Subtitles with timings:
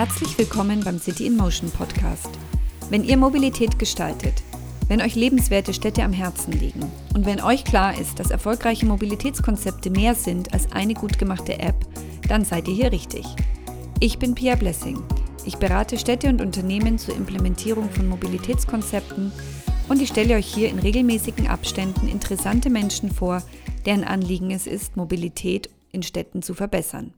[0.00, 2.30] Herzlich willkommen beim City in Motion Podcast.
[2.88, 4.32] Wenn ihr Mobilität gestaltet,
[4.88, 9.90] wenn euch lebenswerte Städte am Herzen liegen und wenn euch klar ist, dass erfolgreiche Mobilitätskonzepte
[9.90, 11.76] mehr sind als eine gut gemachte App,
[12.26, 13.26] dann seid ihr hier richtig.
[14.00, 15.02] Ich bin Pia Blessing.
[15.44, 19.30] Ich berate Städte und Unternehmen zur Implementierung von Mobilitätskonzepten
[19.90, 23.42] und ich stelle euch hier in regelmäßigen Abständen interessante Menschen vor,
[23.84, 27.12] deren Anliegen es ist, Mobilität in Städten zu verbessern.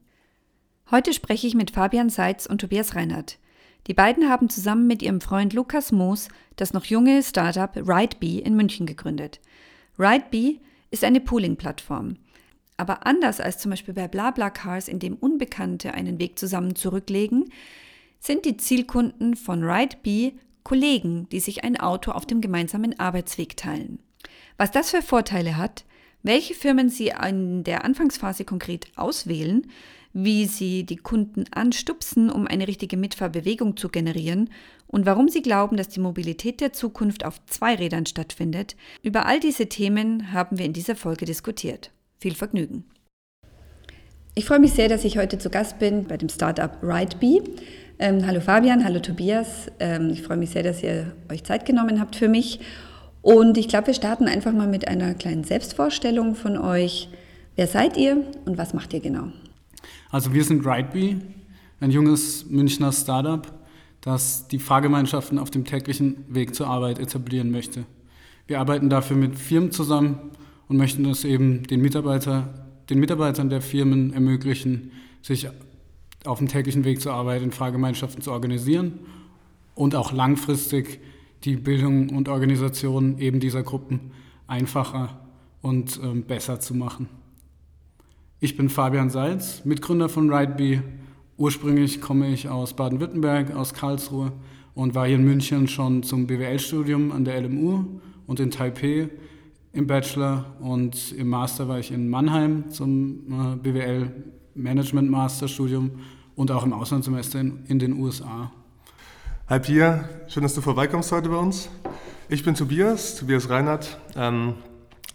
[0.93, 3.39] Heute spreche ich mit Fabian Seitz und Tobias Reinhardt.
[3.87, 8.55] Die beiden haben zusammen mit ihrem Freund Lukas Moos das noch junge Startup RideBee in
[8.57, 9.41] München gegründet.
[9.99, 10.61] RideBee
[10.91, 12.19] ist eine Pooling-Plattform.
[12.77, 17.51] Aber anders als zum Beispiel bei BlaBlaCars, in dem Unbekannte einen Weg zusammen zurücklegen,
[18.21, 23.99] sind die Zielkunden von RideBee Kollegen, die sich ein Auto auf dem gemeinsamen Arbeitsweg teilen.
[24.59, 25.87] Was das für Vorteile hat,
[26.23, 29.67] welche Firmen Sie in der Anfangsphase konkret auswählen,
[30.13, 34.51] wie Sie die Kunden anstupsen, um eine richtige Mitfahrbewegung zu generieren
[34.87, 38.77] und warum Sie glauben, dass die Mobilität der Zukunft auf zwei Rädern stattfindet.
[39.03, 41.91] Über all diese Themen haben wir in dieser Folge diskutiert.
[42.19, 42.85] Viel Vergnügen.
[44.35, 47.43] Ich freue mich sehr, dass ich heute zu Gast bin bei dem Startup RideBee.
[47.99, 49.71] Ähm, hallo Fabian, hallo Tobias.
[49.79, 52.61] Ähm, ich freue mich sehr, dass ihr euch Zeit genommen habt für mich.
[53.21, 57.09] Und ich glaube, wir starten einfach mal mit einer kleinen Selbstvorstellung von euch.
[57.57, 59.29] Wer seid ihr und was macht ihr genau?
[60.13, 61.17] Also wir sind RideBee,
[61.81, 63.51] ein junges Münchner Startup,
[64.03, 67.87] das die Fahrgemeinschaften auf dem täglichen Weg zur Arbeit etablieren möchte.
[68.47, 70.19] Wir arbeiten dafür mit Firmen zusammen
[70.69, 74.93] und möchten es eben den, Mitarbeiter, den Mitarbeitern der Firmen ermöglichen,
[75.23, 75.49] sich
[76.27, 78.99] auf dem täglichen Weg zur Arbeit in Fahrgemeinschaften zu organisieren
[79.75, 81.01] und auch langfristig
[81.45, 84.11] die Bildung und Organisation eben dieser Gruppen
[84.47, 85.19] einfacher
[85.63, 87.09] und ähm, besser zu machen.
[88.45, 90.83] Ich bin Fabian Salz, Mitgründer von RideBee.
[91.37, 94.33] Ursprünglich komme ich aus Baden-Württemberg, aus Karlsruhe
[94.75, 97.85] und war hier in München schon zum BWL-Studium an der LMU
[98.27, 99.11] und in Taipei
[99.73, 105.93] im Bachelor und im Master war ich in Mannheim zum äh, BWL-Management-Masterstudium
[106.35, 108.51] und auch im Auslandssemester in, in den USA.
[109.49, 111.69] Hi Pia, schön, dass du vorbeikommst heute bei uns.
[112.29, 114.55] Ich bin Tobias, Tobias Reinhardt, ähm,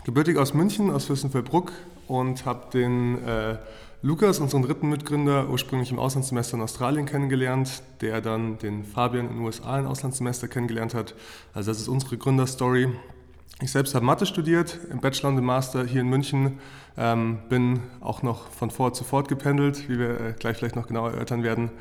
[0.05, 1.73] gebürtig aus München, aus Fürstenfeldbruck
[2.07, 3.57] und habe den äh,
[4.03, 9.37] Lukas, unseren dritten Mitgründer, ursprünglich im Auslandssemester in Australien kennengelernt, der dann den Fabian in
[9.37, 11.15] den USA im Auslandssemester kennengelernt hat.
[11.53, 12.89] Also das ist unsere Gründerstory.
[13.59, 16.59] Ich selbst habe Mathe studiert, im Bachelor und im Master hier in München,
[16.95, 20.85] ähm, bin auch noch von Fort zu Fort gependelt, wie wir äh, gleich vielleicht noch
[20.85, 21.71] genauer erörtern werden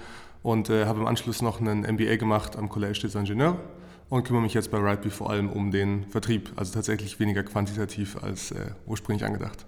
[0.42, 3.56] und äh, habe im Anschluss noch einen MBA gemacht am Collège des Ingenieurs
[4.08, 8.16] und kümmere mich jetzt bei RightBee vor allem um den Vertrieb, also tatsächlich weniger quantitativ
[8.22, 9.66] als äh, ursprünglich angedacht.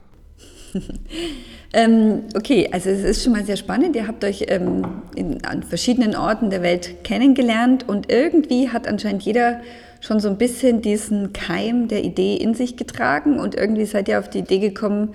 [1.73, 3.97] ähm, okay, also es ist schon mal sehr spannend.
[3.97, 9.23] Ihr habt euch ähm, in, an verschiedenen Orten der Welt kennengelernt und irgendwie hat anscheinend
[9.23, 9.61] jeder
[10.01, 14.19] schon so ein bisschen diesen Keim der Idee in sich getragen und irgendwie seid ihr
[14.19, 15.15] auf die Idee gekommen,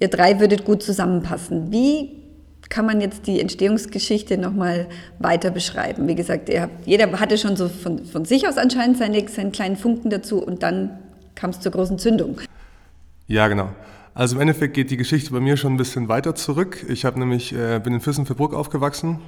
[0.00, 1.72] ihr drei würdet gut zusammenpassen.
[1.72, 2.22] Wie
[2.68, 4.86] kann man jetzt die Entstehungsgeschichte nochmal
[5.18, 6.08] weiter beschreiben?
[6.08, 9.76] Wie gesagt, habt, jeder hatte schon so von, von sich aus anscheinend seine, seinen kleinen
[9.76, 10.98] Funken dazu und dann
[11.34, 12.40] kam es zur großen Zündung.
[13.26, 13.70] Ja, genau.
[14.14, 16.84] Also im Endeffekt geht die Geschichte bei mir schon ein bisschen weiter zurück.
[16.86, 19.20] Ich habe nämlich, äh, bin in Füssen-Verbruck aufgewachsen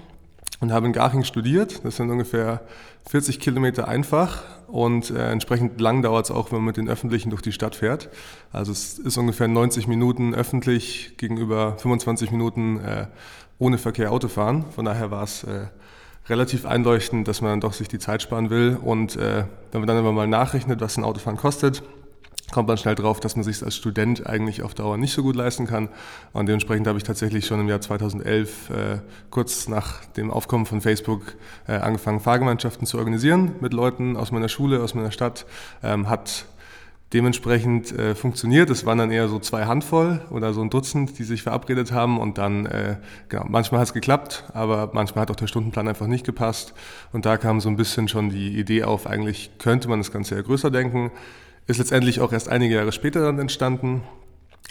[0.61, 1.83] und habe in Garching studiert.
[1.87, 2.61] Das sind ungefähr
[3.07, 7.31] 40 Kilometer einfach und äh, entsprechend lang dauert es auch, wenn man mit den Öffentlichen
[7.31, 8.11] durch die Stadt fährt.
[8.53, 13.07] Also es ist ungefähr 90 Minuten öffentlich gegenüber 25 Minuten äh,
[13.59, 14.67] ohne Verkehr Autofahren.
[14.71, 15.69] Von daher war es äh,
[16.29, 18.79] relativ einleuchtend, dass man dann doch sich die Zeit sparen will.
[18.83, 21.83] Und äh, wenn man dann aber mal nachrechnet, was ein Autofahren kostet,
[22.55, 25.35] kommt man schnell drauf, dass man sich als Student eigentlich auf Dauer nicht so gut
[25.35, 25.89] leisten kann.
[26.33, 28.99] Und dementsprechend habe ich tatsächlich schon im Jahr 2011, äh,
[29.31, 31.35] kurz nach dem Aufkommen von Facebook,
[31.67, 35.47] äh, angefangen, Fahrgemeinschaften zu organisieren mit Leuten aus meiner Schule, aus meiner Stadt.
[35.83, 36.47] Ähm, hat
[37.13, 38.71] dementsprechend äh, funktioniert.
[38.71, 42.21] Es waren dann eher so zwei Handvoll oder so ein Dutzend, die sich verabredet haben
[42.21, 42.99] und dann, äh,
[43.29, 46.73] genau, manchmal hat es geklappt, aber manchmal hat auch der Stundenplan einfach nicht gepasst.
[47.13, 50.37] Und da kam so ein bisschen schon die Idee auf, eigentlich könnte man das Ganze
[50.37, 51.11] ja größer denken.
[51.67, 54.03] Ist letztendlich auch erst einige Jahre später dann entstanden.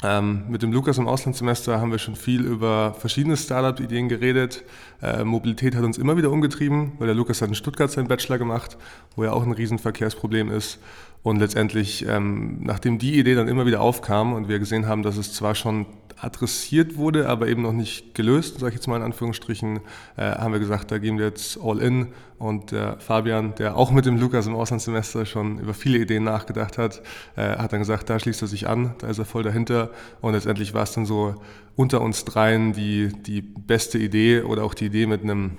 [0.03, 4.63] Ähm, mit dem Lukas im Auslandssemester haben wir schon viel über verschiedene Startup-Ideen geredet.
[5.01, 8.37] Äh, Mobilität hat uns immer wieder umgetrieben, weil der Lukas hat in Stuttgart seinen Bachelor
[8.37, 8.77] gemacht,
[9.15, 10.79] wo ja auch ein Riesenverkehrsproblem ist.
[11.23, 15.17] Und letztendlich, ähm, nachdem die Idee dann immer wieder aufkam und wir gesehen haben, dass
[15.17, 15.85] es zwar schon
[16.19, 19.81] adressiert wurde, aber eben noch nicht gelöst, sage ich jetzt mal in Anführungsstrichen,
[20.18, 22.07] äh, haben wir gesagt, da gehen wir jetzt all in.
[22.38, 26.77] Und der Fabian, der auch mit dem Lukas im Auslandssemester schon über viele Ideen nachgedacht
[26.77, 27.01] hat,
[27.36, 29.92] äh, hat dann gesagt, da schließt er sich an, da ist er voll dahinter.
[30.21, 31.36] Und letztendlich war es dann so
[31.75, 35.57] unter uns dreien die, die beste Idee oder auch die Idee mit einem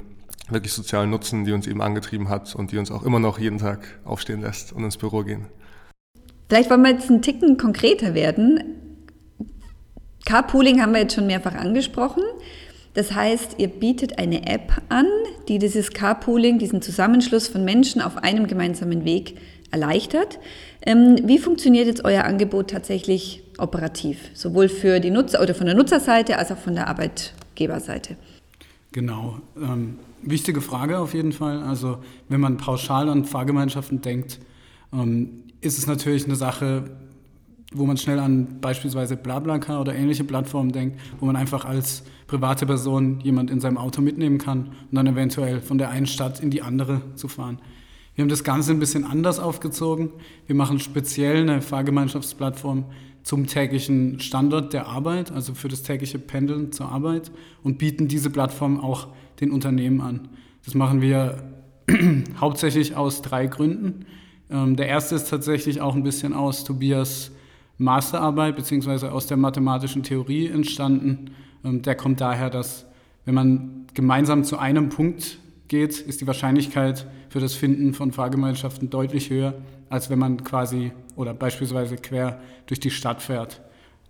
[0.51, 3.59] wirklich sozialen Nutzen, die uns eben angetrieben hat und die uns auch immer noch jeden
[3.59, 5.47] Tag aufstehen lässt und ins Büro gehen.
[6.49, 8.84] Vielleicht wollen wir jetzt einen Ticken konkreter werden.
[10.25, 12.23] Carpooling haben wir jetzt schon mehrfach angesprochen.
[12.95, 15.07] Das heißt, ihr bietet eine App an,
[15.49, 19.37] die dieses Carpooling, diesen Zusammenschluss von Menschen auf einem gemeinsamen Weg
[19.71, 20.39] erleichtert.
[20.87, 25.75] Ähm, wie funktioniert jetzt euer Angebot tatsächlich operativ, sowohl für die Nutzer oder von der
[25.75, 28.17] Nutzerseite als auch von der Arbeitgeberseite?
[28.93, 29.41] Genau.
[29.57, 31.63] Ähm, wichtige Frage auf jeden Fall.
[31.63, 31.99] Also
[32.29, 34.39] wenn man pauschal an Fahrgemeinschaften denkt,
[34.93, 36.85] ähm, ist es natürlich eine Sache,
[37.75, 42.67] wo man schnell an beispielsweise BlaBlaCar oder ähnliche Plattformen denkt, wo man einfach als private
[42.67, 46.51] Person jemand in seinem Auto mitnehmen kann und dann eventuell von der einen Stadt in
[46.51, 47.59] die andere zu fahren.
[48.15, 50.11] Wir haben das Ganze ein bisschen anders aufgezogen.
[50.47, 52.85] Wir machen speziell eine Fahrgemeinschaftsplattform
[53.25, 57.33] zum täglichen Standort der Arbeit, also für das tägliche Pendeln zur Arbeit
[57.63, 59.09] und bieten diese Plattform auch
[59.41, 60.29] den Unternehmen an.
[60.65, 61.43] Das machen wir
[62.41, 64.07] hauptsächlich aus drei Gründen.
[64.51, 67.33] Ähm, der erste ist tatsächlich auch ein bisschen aus Tobias
[67.85, 71.31] Masterarbeit beziehungsweise aus der mathematischen Theorie entstanden.
[71.65, 72.87] Ähm, der kommt daher, dass
[73.25, 75.39] wenn man gemeinsam zu einem Punkt
[75.69, 79.55] geht, ist die Wahrscheinlichkeit für das Finden von Fahrgemeinschaften deutlich höher,
[79.89, 83.61] als wenn man quasi oder beispielsweise quer durch die Stadt fährt.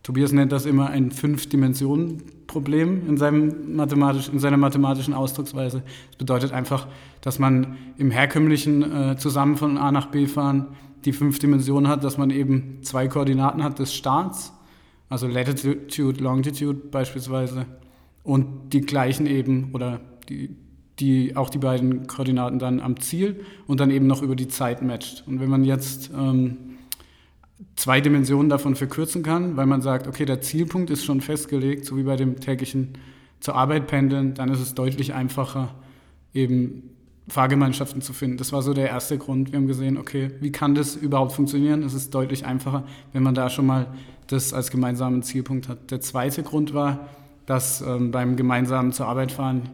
[0.02, 5.82] Tobias nennt das immer ein Fünf-Dimensionen-Problem in, in seiner mathematischen Ausdrucksweise.
[6.10, 6.86] Das bedeutet einfach,
[7.22, 8.82] dass man im herkömmlichen
[9.12, 10.66] äh, zusammen von A nach B fahren
[11.04, 14.52] die fünf Dimensionen hat, dass man eben zwei Koordinaten hat des Starts,
[15.08, 17.66] also Latitude, Longitude beispielsweise,
[18.22, 20.56] und die gleichen eben oder die,
[20.98, 24.82] die auch die beiden Koordinaten dann am Ziel und dann eben noch über die Zeit
[24.82, 25.24] matcht.
[25.26, 26.56] Und wenn man jetzt ähm,
[27.76, 31.96] zwei Dimensionen davon verkürzen kann, weil man sagt, okay, der Zielpunkt ist schon festgelegt, so
[31.96, 32.94] wie bei dem täglichen
[33.40, 35.74] zur Arbeit pendeln, dann ist es deutlich einfacher,
[36.32, 36.90] eben
[37.28, 38.36] Fahrgemeinschaften zu finden.
[38.36, 39.52] Das war so der erste Grund.
[39.52, 41.82] Wir haben gesehen, okay, wie kann das überhaupt funktionieren?
[41.82, 43.86] Es ist deutlich einfacher, wenn man da schon mal
[44.26, 45.90] das als gemeinsamen Zielpunkt hat.
[45.90, 47.08] Der zweite Grund war,
[47.46, 49.70] dass ähm, beim gemeinsamen zur Arbeit fahren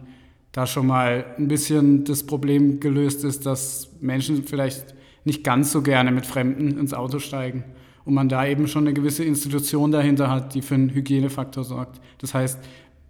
[0.52, 4.94] da schon mal ein bisschen das Problem gelöst ist, dass Menschen vielleicht
[5.25, 7.64] nicht ganz so gerne mit Fremden ins Auto steigen
[8.05, 12.00] und man da eben schon eine gewisse Institution dahinter hat, die für einen Hygienefaktor sorgt.
[12.19, 12.58] Das heißt,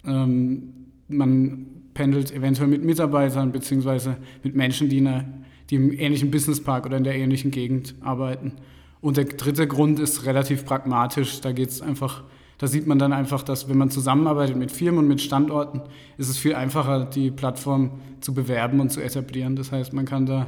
[0.05, 0.75] ähm,
[1.09, 6.97] man pendelt eventuell mit Mitarbeitern beziehungsweise mit Menschen, die, eine, die im ähnlichen Businesspark oder
[6.97, 8.53] in der ähnlichen Gegend arbeiten.
[9.01, 11.41] Und der dritte Grund ist relativ pragmatisch.
[11.41, 12.23] Da geht es einfach
[12.61, 15.81] da sieht man dann einfach, dass wenn man zusammenarbeitet mit Firmen und mit Standorten,
[16.19, 19.57] ist es viel einfacher, die Plattform zu bewerben und zu etablieren.
[19.57, 20.47] Das heißt, man kann da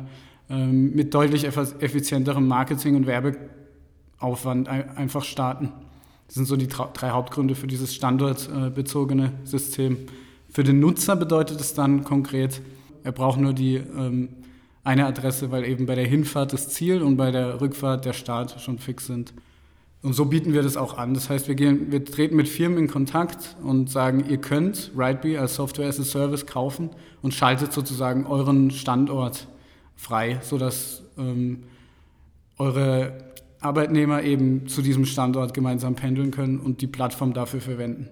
[0.50, 5.72] ähm, mit deutlich effizienterem Marketing und Werbeaufwand einfach starten.
[6.26, 9.96] Das sind so die drei Hauptgründe für dieses standortbezogene System.
[10.52, 12.60] Für den Nutzer bedeutet es dann konkret,
[13.04, 14.28] er braucht nur die ähm,
[14.84, 18.60] eine Adresse, weil eben bei der Hinfahrt das Ziel und bei der Rückfahrt der Start
[18.60, 19.32] schon fix sind.
[20.02, 21.14] Und so bieten wir das auch an.
[21.14, 25.38] Das heißt, wir, gehen, wir treten mit Firmen in Kontakt und sagen, ihr könnt Rightbee
[25.38, 26.90] als Software as a Service kaufen
[27.22, 29.48] und schaltet sozusagen euren Standort
[29.96, 31.62] frei, sodass ähm,
[32.58, 33.16] eure
[33.60, 38.10] Arbeitnehmer eben zu diesem Standort gemeinsam pendeln können und die Plattform dafür verwenden.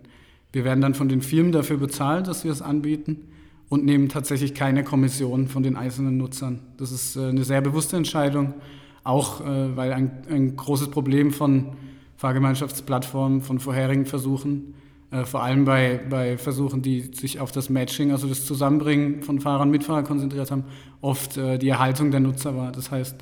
[0.53, 3.29] Wir werden dann von den Firmen dafür bezahlt, dass wir es anbieten
[3.69, 6.61] und nehmen tatsächlich keine Kommission von den einzelnen Nutzern.
[6.77, 8.55] Das ist äh, eine sehr bewusste Entscheidung
[9.03, 11.73] auch äh, weil ein, ein großes Problem von
[12.19, 14.75] Fahrgemeinschaftsplattformen, von vorherigen Versuchen,
[15.11, 19.41] äh, vor allem bei, bei Versuchen, die sich auf das Matching, also das Zusammenbringen von
[19.41, 20.65] Fahrern und Mitfahrern konzentriert haben,
[21.01, 22.73] oft die Erhaltung der Nutzer war.
[22.73, 23.17] Das heißt,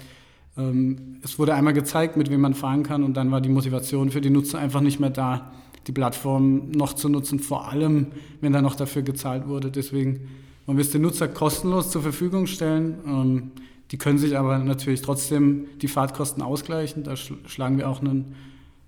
[0.56, 4.10] ähm, es wurde einmal gezeigt, mit wem man fahren kann und dann war die Motivation
[4.10, 5.52] für die Nutzer einfach nicht mehr da,
[5.88, 8.08] die Plattform noch zu nutzen, vor allem,
[8.40, 9.70] wenn da noch dafür gezahlt wurde.
[9.70, 10.28] Deswegen
[10.66, 12.98] wollen wir es den Nutzer kostenlos zur Verfügung stellen.
[13.06, 13.50] Ähm,
[13.90, 17.04] die können sich aber natürlich trotzdem die Fahrtkosten ausgleichen.
[17.04, 18.34] Da schlagen wir auch einen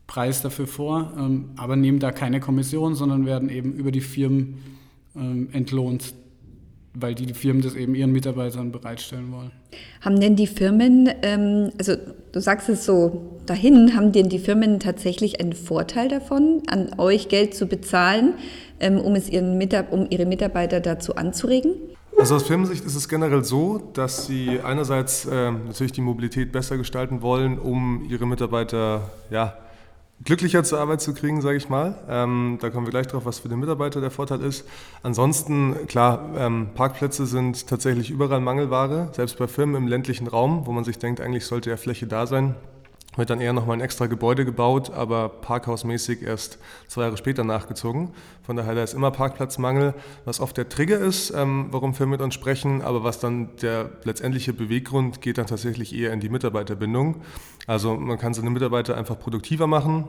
[0.07, 4.59] Preis dafür vor, ähm, aber nehmen da keine Kommission, sondern werden eben über die Firmen
[5.17, 6.15] ähm, entlohnt,
[6.95, 9.53] weil die, die Firmen das eben ihren Mitarbeitern bereitstellen wollen.
[10.01, 11.95] Haben denn die Firmen, ähm, also
[12.33, 17.29] du sagst es so dahin, haben denn die Firmen tatsächlich einen Vorteil davon, an euch
[17.29, 18.35] Geld zu bezahlen,
[18.81, 21.75] um, es ihren um ihre Mitarbeiter dazu anzuregen?
[22.19, 26.77] Also aus Firmensicht ist es generell so, dass sie einerseits äh, natürlich die Mobilität besser
[26.77, 29.57] gestalten wollen, um ihre Mitarbeiter ja,
[30.25, 31.95] glücklicher zur Arbeit zu kriegen, sage ich mal.
[32.09, 34.67] Ähm, da kommen wir gleich drauf, was für den Mitarbeiter der Vorteil ist.
[35.03, 40.73] Ansonsten, klar, ähm, Parkplätze sind tatsächlich überall Mangelware, selbst bei Firmen im ländlichen Raum, wo
[40.73, 42.55] man sich denkt, eigentlich sollte ja Fläche da sein.
[43.17, 48.11] Wird dann eher nochmal ein extra Gebäude gebaut, aber parkhausmäßig erst zwei Jahre später nachgezogen.
[48.43, 52.21] Von daher da ist immer Parkplatzmangel, was oft der Trigger ist, ähm, warum Firmen mit
[52.21, 57.23] uns sprechen, aber was dann der letztendliche Beweggrund geht dann tatsächlich eher in die Mitarbeiterbindung.
[57.67, 60.09] Also man kann seine Mitarbeiter einfach produktiver machen,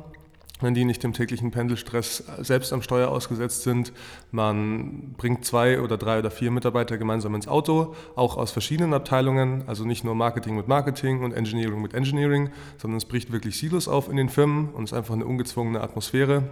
[0.62, 3.92] wenn die nicht dem täglichen Pendelstress selbst am Steuer ausgesetzt sind.
[4.32, 9.64] Man bringt zwei oder drei oder vier Mitarbeiter gemeinsam ins Auto, auch aus verschiedenen Abteilungen,
[9.68, 13.88] also nicht nur Marketing mit Marketing und Engineering mit Engineering, sondern es bricht wirklich Silos
[13.88, 16.44] auf in den Firmen und es ist einfach eine ungezwungene Atmosphäre.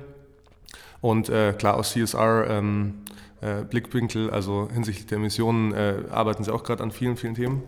[1.01, 2.95] Und äh, klar, aus CSR ähm,
[3.41, 7.63] äh, Blickwinkel, also hinsichtlich der Emissionen, äh, arbeiten sie auch gerade an vielen, vielen Themen.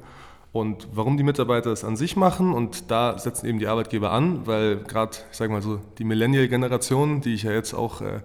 [0.53, 4.45] Und warum die Mitarbeiter es an sich machen und da setzen eben die Arbeitgeber an,
[4.45, 8.19] weil gerade, ich sage mal so, die Millennial-Generation, die ich ja jetzt auch äh,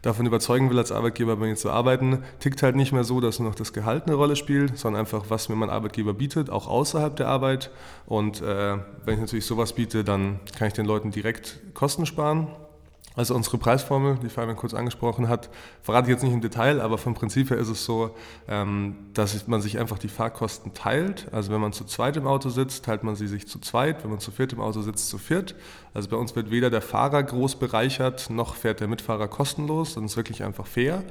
[0.00, 3.40] davon überzeugen will, als Arbeitgeber bei mir zu arbeiten, tickt halt nicht mehr so, dass
[3.40, 6.68] nur noch das Gehalt eine Rolle spielt, sondern einfach, was mir mein Arbeitgeber bietet, auch
[6.68, 7.70] außerhalb der Arbeit.
[8.06, 12.48] Und äh, wenn ich natürlich sowas biete, dann kann ich den Leuten direkt Kosten sparen
[13.16, 15.48] also unsere Preisformel, die Fabian kurz angesprochen hat,
[15.82, 18.10] verrate ich jetzt nicht im Detail, aber vom Prinzip her ist es so,
[18.48, 21.28] ähm, dass man sich einfach die Fahrkosten teilt.
[21.32, 24.02] Also wenn man zu zweit im Auto sitzt, teilt man sie sich zu zweit.
[24.02, 25.54] Wenn man zu viert im Auto sitzt, zu viert.
[25.94, 29.96] Also bei uns wird weder der Fahrer groß bereichert, noch fährt der Mitfahrer kostenlos.
[29.96, 31.04] es ist wirklich einfach fair.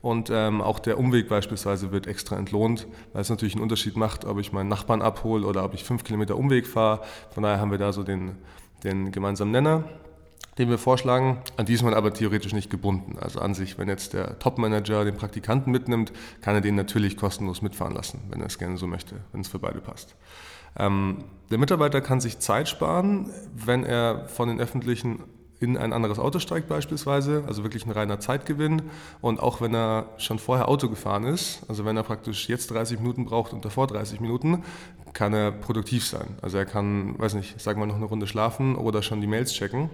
[0.00, 4.24] Und ähm, auch der Umweg beispielsweise wird extra entlohnt, weil es natürlich einen Unterschied macht,
[4.24, 7.02] ob ich meinen Nachbarn abhole oder ob ich fünf Kilometer Umweg fahre.
[7.34, 8.38] Von daher haben wir da so den,
[8.82, 9.84] den gemeinsamen Nenner
[10.58, 11.38] den wir vorschlagen.
[11.56, 13.18] An die ist man aber theoretisch nicht gebunden.
[13.18, 17.62] Also an sich, wenn jetzt der Top-Manager den Praktikanten mitnimmt, kann er den natürlich kostenlos
[17.62, 20.16] mitfahren lassen, wenn er es gerne so möchte, wenn es für beide passt.
[20.78, 25.24] Ähm, der Mitarbeiter kann sich Zeit sparen, wenn er von den öffentlichen
[25.60, 28.82] in ein anderes Auto steigt beispielsweise, also wirklich ein reiner Zeitgewinn.
[29.20, 32.98] Und auch wenn er schon vorher Auto gefahren ist, also wenn er praktisch jetzt 30
[32.98, 34.64] Minuten braucht und davor 30 Minuten,
[35.12, 36.38] kann er produktiv sein.
[36.40, 39.52] Also er kann, weiß nicht, sagen wir noch eine Runde schlafen oder schon die Mails
[39.52, 39.90] checken.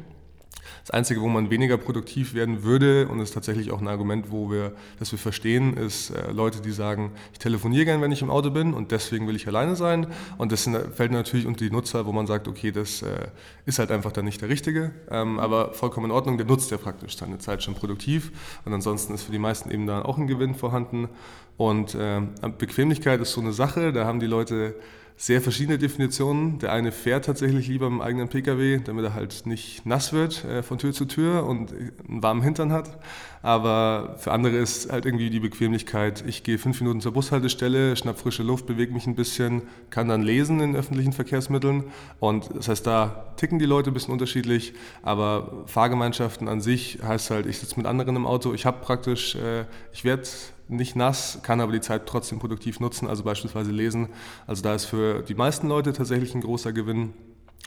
[0.82, 4.30] Das Einzige, wo man weniger produktiv werden würde, und das ist tatsächlich auch ein Argument,
[4.30, 8.22] wo wir, das wir verstehen, ist äh, Leute, die sagen, ich telefoniere gern, wenn ich
[8.22, 10.06] im Auto bin und deswegen will ich alleine sein.
[10.38, 13.28] Und das sind, fällt natürlich unter die Nutzer, wo man sagt, okay, das äh,
[13.64, 16.78] ist halt einfach dann nicht der Richtige, ähm, aber vollkommen in Ordnung, der nutzt ja
[16.78, 18.32] praktisch seine Zeit schon produktiv.
[18.64, 21.08] Und ansonsten ist für die meisten eben da auch ein Gewinn vorhanden.
[21.56, 22.20] Und äh,
[22.58, 24.74] Bequemlichkeit ist so eine Sache, da haben die Leute
[25.18, 26.58] sehr verschiedene Definitionen.
[26.58, 30.62] Der eine fährt tatsächlich lieber im eigenen Pkw, damit er halt nicht nass wird äh,
[30.62, 32.98] von Tür zu Tür und einen warmen Hintern hat.
[33.42, 38.18] Aber für andere ist halt irgendwie die Bequemlichkeit, ich gehe fünf Minuten zur Bushaltestelle, schnapp
[38.18, 41.84] frische Luft, bewege mich ein bisschen, kann dann lesen in öffentlichen Verkehrsmitteln.
[42.18, 44.74] Und das heißt, da ticken die Leute ein bisschen unterschiedlich.
[45.02, 49.36] Aber Fahrgemeinschaften an sich heißt halt, ich sitze mit anderen im Auto, ich habe praktisch,
[49.36, 50.24] äh, ich werde
[50.68, 54.08] nicht nass, kann aber die Zeit trotzdem produktiv nutzen, also beispielsweise lesen.
[54.46, 57.12] Also da ist für die meisten Leute tatsächlich ein großer Gewinn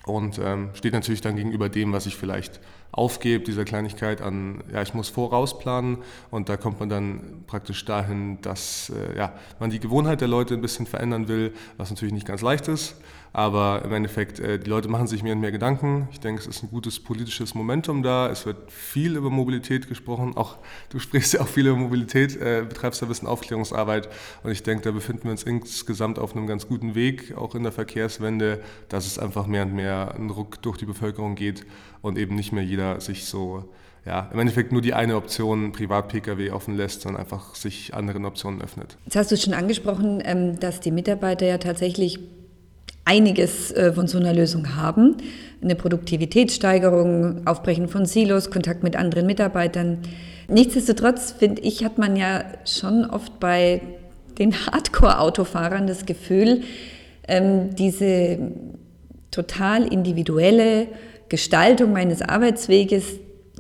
[0.06, 2.60] und ähm, steht natürlich dann gegenüber dem, was ich vielleicht
[2.92, 6.00] aufgebe, dieser Kleinigkeit an, ja, ich muss vorausplanen
[6.32, 10.56] und da kommt man dann praktisch dahin, dass äh, ja, man die Gewohnheit der Leute
[10.56, 12.96] ein bisschen verändern will, was natürlich nicht ganz leicht ist.
[13.32, 16.08] Aber im Endeffekt, äh, die Leute machen sich mehr und mehr Gedanken.
[16.12, 18.28] Ich denke, es ist ein gutes politisches Momentum da.
[18.30, 20.36] Es wird viel über Mobilität gesprochen.
[20.36, 20.58] Auch
[20.90, 24.10] du sprichst ja auch viel über Mobilität, äh, betreibst ja ein bisschen Aufklärungsarbeit.
[24.44, 27.62] Und ich denke, da befinden wir uns insgesamt auf einem ganz guten Weg, auch in
[27.62, 31.66] der Verkehrswende, dass es einfach mehr und mehr einen Ruck durch die Bevölkerung geht
[32.02, 33.66] und eben nicht mehr jeder sich so
[34.06, 38.62] ja, im Endeffekt nur die eine Option Privat-Pkw offen lässt, sondern einfach sich anderen Optionen
[38.62, 38.98] öffnet.
[39.06, 42.20] Jetzt hast du schon angesprochen, ähm, dass die Mitarbeiter ja tatsächlich
[43.06, 45.18] einiges äh, von so einer Lösung haben.
[45.62, 50.00] Eine Produktivitätssteigerung, Aufbrechen von Silos, Kontakt mit anderen Mitarbeitern.
[50.48, 53.82] Nichtsdestotrotz, finde ich, hat man ja schon oft bei
[54.38, 56.62] den Hardcore-Autofahrern das Gefühl,
[57.28, 58.40] ähm, diese
[59.32, 60.88] total individuelle
[61.30, 63.06] Gestaltung meines Arbeitsweges,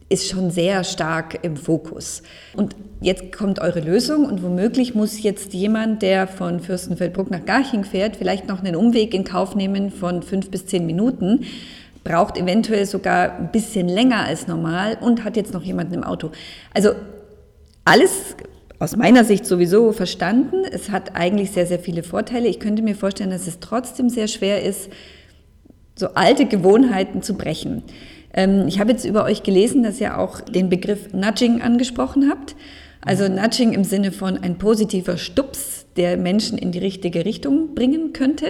[0.09, 2.23] ist schon sehr stark im Fokus.
[2.55, 7.83] Und jetzt kommt eure Lösung und womöglich muss jetzt jemand, der von Fürstenfeldbruck nach Garching
[7.83, 11.45] fährt, vielleicht noch einen Umweg in Kauf nehmen von fünf bis zehn Minuten,
[12.03, 16.31] braucht eventuell sogar ein bisschen länger als normal und hat jetzt noch jemanden im Auto.
[16.73, 16.93] Also
[17.85, 18.35] alles
[18.79, 20.63] aus meiner Sicht sowieso verstanden.
[20.71, 22.47] Es hat eigentlich sehr, sehr viele Vorteile.
[22.47, 24.89] Ich könnte mir vorstellen, dass es trotzdem sehr schwer ist,
[25.99, 27.83] so alte Gewohnheiten zu brechen.
[28.33, 32.55] Ähm, ich habe jetzt über euch gelesen, dass ihr auch den Begriff Nudging angesprochen habt.
[33.01, 38.13] Also Nudging im Sinne von ein positiver Stups, der Menschen in die richtige Richtung bringen
[38.13, 38.47] könnte.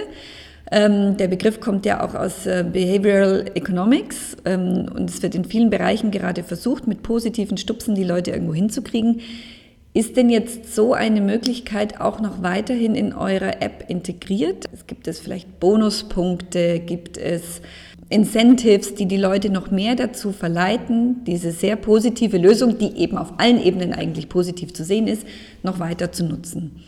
[0.72, 5.46] Ähm, der Begriff kommt ja auch aus äh, Behavioral Economics ähm, und es wird in
[5.46, 9.22] vielen Bereichen gerade versucht, mit positiven Stupsen die Leute irgendwo hinzukriegen.
[9.92, 14.66] Ist denn jetzt so eine Möglichkeit auch noch weiterhin in eurer App integriert?
[14.72, 17.62] Es gibt es vielleicht Bonuspunkte, gibt es
[18.10, 23.34] Incentives, die die Leute noch mehr dazu verleiten, diese sehr positive Lösung, die eben auf
[23.38, 25.26] allen Ebenen eigentlich positiv zu sehen ist,
[25.64, 26.84] noch weiter zu nutzen.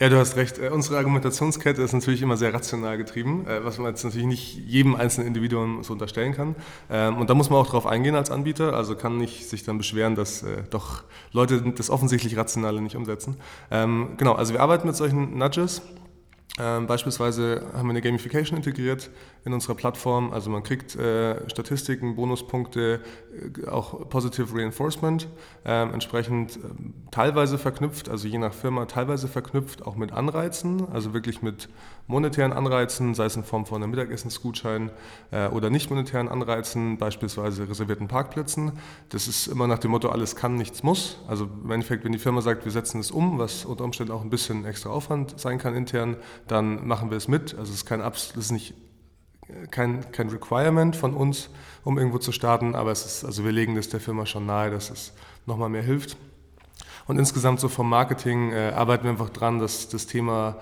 [0.00, 0.58] Ja, du hast recht.
[0.58, 4.58] Äh, unsere Argumentationskette ist natürlich immer sehr rational getrieben, äh, was man jetzt natürlich nicht
[4.64, 6.54] jedem einzelnen Individuum so unterstellen kann.
[6.88, 8.74] Ähm, und da muss man auch drauf eingehen als Anbieter.
[8.74, 11.02] Also kann nicht sich dann beschweren, dass äh, doch
[11.32, 13.38] Leute das offensichtlich Rationale nicht umsetzen.
[13.72, 15.82] Ähm, genau, also wir arbeiten mit solchen Nudges.
[16.60, 19.10] Ähm, beispielsweise haben wir eine Gamification integriert
[19.44, 20.32] in unserer Plattform.
[20.32, 23.00] Also man kriegt äh, Statistiken, Bonuspunkte,
[23.64, 25.28] äh, auch Positive Reinforcement,
[25.64, 31.14] äh, entsprechend ähm, teilweise verknüpft, also je nach Firma teilweise verknüpft, auch mit Anreizen, also
[31.14, 31.68] wirklich mit
[32.08, 34.90] monetären Anreizen, sei es in Form von einem Mittagessensgutschein
[35.30, 38.72] äh, oder nicht monetären Anreizen, beispielsweise reservierten Parkplätzen.
[39.10, 41.18] Das ist immer nach dem Motto, alles kann, nichts muss.
[41.28, 44.22] Also im Endeffekt, wenn die Firma sagt, wir setzen es um, was unter Umständen auch
[44.22, 46.16] ein bisschen extra Aufwand sein kann intern,
[46.48, 47.54] dann machen wir es mit.
[47.56, 48.74] Also es ist kein das ist nicht
[49.70, 51.50] kein, kein Requirement von uns,
[51.84, 54.70] um irgendwo zu starten, aber es ist, also wir legen das der Firma schon nahe,
[54.70, 55.12] dass es
[55.46, 56.16] nochmal mehr hilft.
[57.06, 60.58] Und insgesamt so vom Marketing äh, arbeiten wir einfach dran, dass das Thema,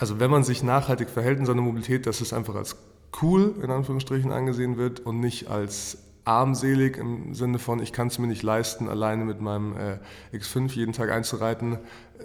[0.00, 2.76] also wenn man sich nachhaltig verhält in seiner Mobilität, dass es einfach als
[3.20, 8.18] cool in Anführungsstrichen angesehen wird und nicht als armselig im Sinne von, ich kann es
[8.18, 11.78] mir nicht leisten, alleine mit meinem äh, X5 jeden Tag einzureiten.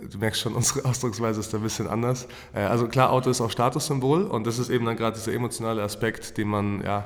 [0.10, 2.28] Du merkst schon, unsere Ausdrucksweise ist da ein bisschen anders.
[2.54, 5.84] Äh, also klar, Auto ist auch Statussymbol und das ist eben dann gerade dieser emotionale
[5.84, 7.06] Aspekt, den man ja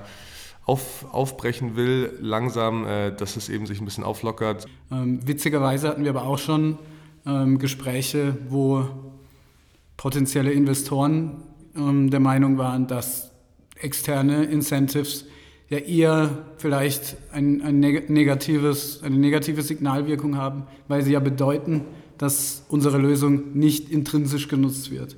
[0.66, 4.68] auf, aufbrechen will, langsam, äh, dass es eben sich ein bisschen auflockert.
[4.92, 6.78] Ähm, witzigerweise hatten wir aber auch schon
[7.26, 9.09] ähm, Gespräche, wo
[10.00, 11.44] potenzielle Investoren
[11.76, 13.32] ähm, der Meinung waren, dass
[13.76, 15.26] externe Incentives
[15.68, 21.82] ja eher vielleicht ein, ein negatives, eine negative Signalwirkung haben, weil sie ja bedeuten,
[22.18, 25.18] dass unsere Lösung nicht intrinsisch genutzt wird.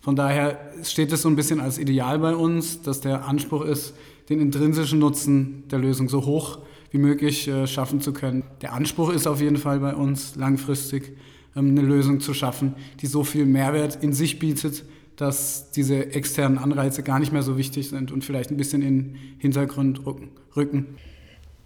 [0.00, 3.92] Von daher steht es so ein bisschen als Ideal bei uns, dass der Anspruch ist,
[4.30, 6.60] den intrinsischen Nutzen der Lösung so hoch
[6.92, 8.44] wie möglich äh, schaffen zu können.
[8.62, 11.14] Der Anspruch ist auf jeden Fall bei uns langfristig
[11.54, 14.84] eine Lösung zu schaffen, die so viel Mehrwert in sich bietet,
[15.16, 18.98] dass diese externen Anreize gar nicht mehr so wichtig sind und vielleicht ein bisschen in
[18.98, 20.00] den Hintergrund
[20.56, 20.96] rücken.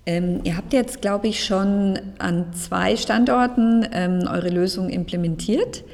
[0.05, 5.85] Ähm, ihr habt jetzt, glaube ich, schon an zwei Standorten ähm, eure Lösung implementiert.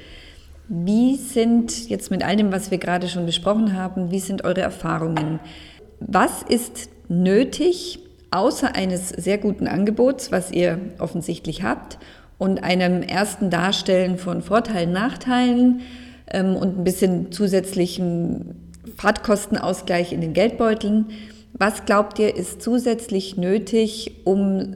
[0.69, 4.63] Wie sind jetzt mit all dem, was wir gerade schon besprochen haben, wie sind eure
[4.63, 5.41] Erfahrungen?
[6.01, 7.99] Was ist nötig,
[8.31, 11.99] außer eines sehr guten Angebots, was ihr offensichtlich habt,
[12.39, 15.83] und einem ersten Darstellen von Vorteilen, Nachteilen?
[16.33, 21.07] ähm, und ein bisschen zusätzlichen Fahrtkostenausgleich in den Geldbeuteln.
[21.53, 24.75] Was glaubt ihr, ist zusätzlich nötig, um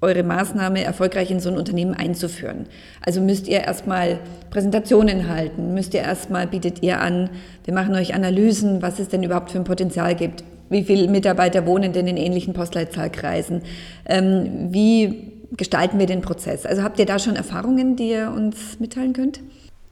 [0.00, 2.66] eure Maßnahme erfolgreich in so ein Unternehmen einzuführen?
[3.04, 4.18] Also müsst ihr erstmal
[4.50, 7.30] Präsentationen halten, müsst ihr erstmal, bietet ihr an,
[7.64, 11.66] wir machen euch Analysen, was es denn überhaupt für ein Potenzial gibt, wie viele Mitarbeiter
[11.66, 13.62] wohnen denn in ähnlichen Postleitzahlkreisen,
[14.06, 16.66] ähm, wie gestalten wir den Prozess?
[16.66, 19.40] Also habt ihr da schon Erfahrungen, die ihr uns mitteilen könnt?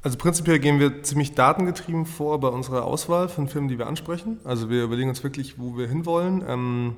[0.02, 4.38] Also prinzipiell gehen wir ziemlich datengetrieben vor bei unserer Auswahl von Firmen, die wir ansprechen.
[4.44, 6.44] Also wir überlegen uns wirklich, wo wir hinwollen.
[6.46, 6.96] Ähm,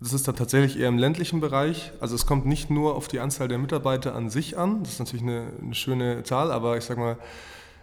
[0.00, 1.90] das ist dann tatsächlich eher im ländlichen Bereich.
[1.98, 4.84] Also es kommt nicht nur auf die Anzahl der Mitarbeiter an sich an.
[4.84, 7.16] Das ist natürlich eine, eine schöne Zahl, aber ich sage mal,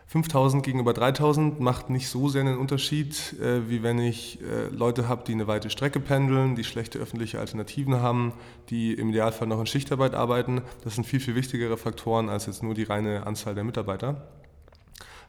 [0.08, 5.08] 5000 gegenüber 3000 macht nicht so sehr einen Unterschied, äh, wie wenn ich äh, Leute
[5.08, 8.34] habe, die eine weite Strecke pendeln, die schlechte öffentliche Alternativen haben,
[8.70, 10.62] die im Idealfall noch in Schichtarbeit arbeiten.
[10.84, 14.28] Das sind viel, viel wichtigere Faktoren als jetzt nur die reine Anzahl der Mitarbeiter.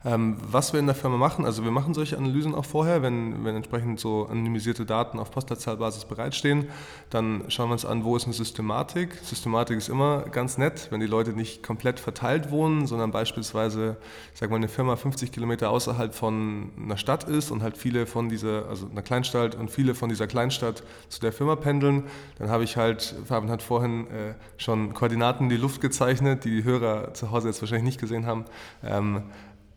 [0.05, 3.45] Ähm, was wir in der Firma machen, also wir machen solche Analysen auch vorher, wenn,
[3.45, 6.69] wenn entsprechend so anonymisierte Daten auf Postleitzahlbasis bereitstehen,
[7.11, 9.15] dann schauen wir uns an, wo ist eine Systematik.
[9.23, 13.97] Systematik ist immer ganz nett, wenn die Leute nicht komplett verteilt wohnen, sondern beispielsweise,
[14.33, 18.07] ich sag mal, eine Firma 50 Kilometer außerhalb von einer Stadt ist und halt viele
[18.07, 22.05] von dieser, also einer Kleinstadt und viele von dieser Kleinstadt zu der Firma pendeln,
[22.39, 26.51] dann habe ich halt, Fabian hat vorhin äh, schon Koordinaten in die Luft gezeichnet, die
[26.51, 28.45] die Hörer zu Hause jetzt wahrscheinlich nicht gesehen haben.
[28.85, 29.23] Ähm,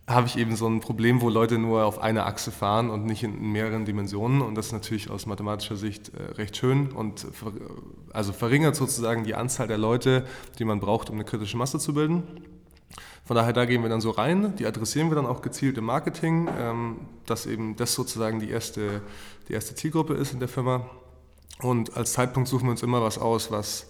[0.10, 3.24] habe ich eben so ein Problem, wo Leute nur auf einer Achse fahren und nicht
[3.24, 4.41] in mehreren Dimensionen.
[4.41, 7.28] Und das ist natürlich aus mathematischer Sicht äh, recht schön und
[8.12, 10.26] also verringert sozusagen die Anzahl der Leute,
[10.58, 12.24] die man braucht, um eine kritische Masse zu bilden.
[13.24, 15.86] Von daher, da gehen wir dann so rein, die adressieren wir dann auch gezielt im
[15.86, 19.02] Marketing, ähm, dass eben das sozusagen die erste,
[19.48, 20.89] die erste Zielgruppe ist in der Firma.
[21.62, 23.86] Und als Zeitpunkt suchen wir uns immer was aus, was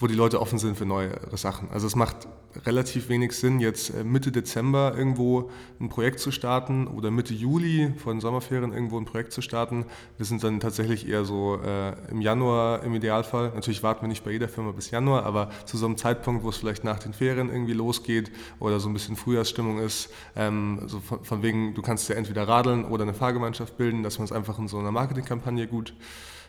[0.00, 1.68] wo die Leute offen sind für neue Sachen.
[1.70, 2.26] Also es macht
[2.66, 7.92] relativ wenig Sinn, jetzt äh, Mitte Dezember irgendwo ein Projekt zu starten oder Mitte Juli
[7.96, 9.86] vor den Sommerferien irgendwo ein Projekt zu starten.
[10.16, 13.52] Wir sind dann tatsächlich eher so äh, im Januar im Idealfall.
[13.54, 16.48] Natürlich warten wir nicht bei jeder Firma bis Januar, aber zu so einem Zeitpunkt, wo
[16.48, 21.00] es vielleicht nach den Ferien irgendwie losgeht oder so ein bisschen Frühjahrsstimmung ist, ähm, so
[21.00, 24.32] von, von, wegen, du kannst ja entweder radeln oder eine Fahrgemeinschaft bilden, dass man es
[24.32, 25.94] einfach in so einer Marketingkampagne gut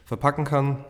[0.06, 0.84] verpacken kann.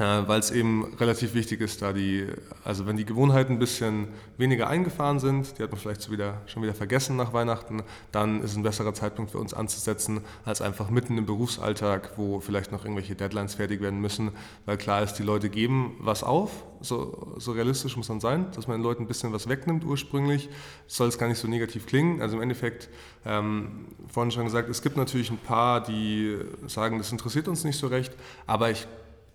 [0.00, 2.26] Äh, weil es eben relativ wichtig ist, da die,
[2.64, 4.08] also wenn die Gewohnheiten ein bisschen
[4.38, 8.42] weniger eingefahren sind, die hat man vielleicht so wieder, schon wieder vergessen nach Weihnachten, dann
[8.42, 12.86] ist ein besserer Zeitpunkt für uns anzusetzen, als einfach mitten im Berufsalltag, wo vielleicht noch
[12.86, 14.30] irgendwelche Deadlines fertig werden müssen,
[14.64, 18.66] weil klar ist, die Leute geben was auf, so, so realistisch muss man sein, dass
[18.66, 20.48] man den Leuten ein bisschen was wegnimmt ursprünglich,
[20.86, 22.88] soll es gar nicht so negativ klingen, also im Endeffekt,
[23.26, 27.76] ähm, vorhin schon gesagt, es gibt natürlich ein paar, die sagen, das interessiert uns nicht
[27.76, 28.14] so recht,
[28.46, 28.86] aber ich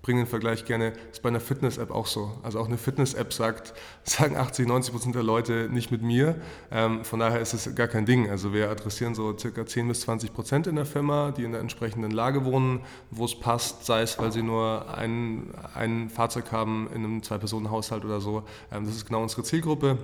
[0.06, 2.32] bringe den Vergleich gerne, ist bei einer Fitness-App auch so.
[2.44, 6.36] Also auch eine Fitness-App sagt, sagen 80, 90 Prozent der Leute nicht mit mir.
[6.72, 8.30] Ähm, von daher ist es gar kein Ding.
[8.30, 11.62] Also wir adressieren so circa 10 bis 20 Prozent in der Firma, die in der
[11.62, 16.88] entsprechenden Lage wohnen, wo es passt, sei es, weil sie nur ein, ein Fahrzeug haben
[16.94, 18.44] in einem Zwei-Personen-Haushalt oder so.
[18.72, 19.98] Ähm, das ist genau unsere Zielgruppe.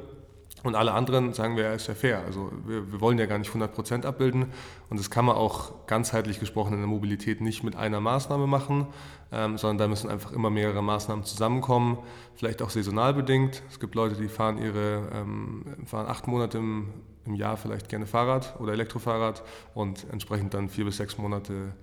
[0.64, 2.24] Und alle anderen sagen wir, ja, ist ja fair.
[2.26, 4.52] Also wir, wir wollen ja gar nicht 100 Prozent abbilden.
[4.90, 8.88] Und das kann man auch ganzheitlich gesprochen in der Mobilität nicht mit einer Maßnahme machen,
[9.32, 11.98] ähm, sondern da müssen einfach immer mehrere Maßnahmen zusammenkommen.
[12.36, 13.64] Vielleicht auch saisonal bedingt.
[13.70, 16.90] Es gibt Leute, die fahren ihre, ähm, fahren acht Monate im,
[17.26, 19.42] im Jahr vielleicht gerne Fahrrad oder Elektrofahrrad
[19.74, 21.74] und entsprechend dann vier bis sechs Monate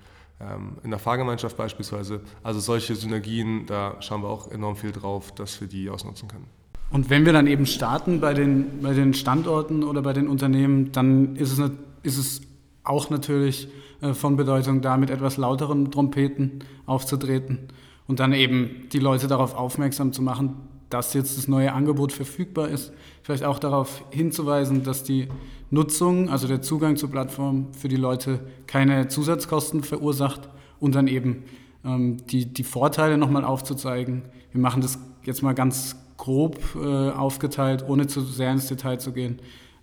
[0.40, 2.20] ähm, in der Fahrgemeinschaft beispielsweise.
[2.44, 6.57] Also solche Synergien, da schauen wir auch enorm viel drauf, dass wir die ausnutzen können.
[6.90, 10.90] Und wenn wir dann eben starten bei den, bei den Standorten oder bei den Unternehmen,
[10.92, 11.70] dann ist es,
[12.02, 12.40] ist es
[12.82, 13.68] auch natürlich
[14.00, 17.58] äh, von Bedeutung, da mit etwas lauteren Trompeten aufzutreten
[18.06, 20.56] und dann eben die Leute darauf aufmerksam zu machen,
[20.88, 22.92] dass jetzt das neue Angebot verfügbar ist.
[23.22, 25.28] Vielleicht auch darauf hinzuweisen, dass die
[25.70, 30.48] Nutzung, also der Zugang zur Plattform für die Leute keine Zusatzkosten verursacht
[30.80, 31.44] und dann eben
[31.84, 34.22] ähm, die, die Vorteile nochmal aufzuzeigen.
[34.52, 39.12] Wir machen das jetzt mal ganz grob äh, aufgeteilt, ohne zu sehr ins Detail zu
[39.12, 39.38] gehen,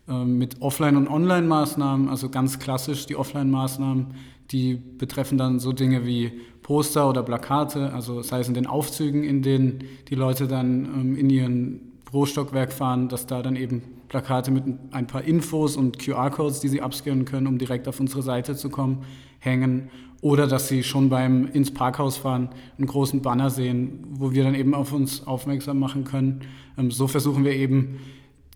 [0.07, 4.13] äh, mit Offline- und Online-Maßnahmen, also ganz klassisch die Offline-Maßnahmen,
[4.51, 9.23] die betreffen dann so Dinge wie Poster oder Plakate, also sei es in den Aufzügen,
[9.23, 14.51] in denen die Leute dann ähm, in ihren Bürostockwerk fahren, dass da dann eben Plakate
[14.51, 18.55] mit ein paar Infos und QR-Codes, die sie abscannen können, um direkt auf unsere Seite
[18.55, 19.03] zu kommen,
[19.39, 19.89] hängen
[20.21, 24.55] oder dass sie schon beim ins Parkhaus fahren einen großen Banner sehen, wo wir dann
[24.55, 26.41] eben auf uns aufmerksam machen können.
[26.77, 27.99] Ähm, so versuchen wir eben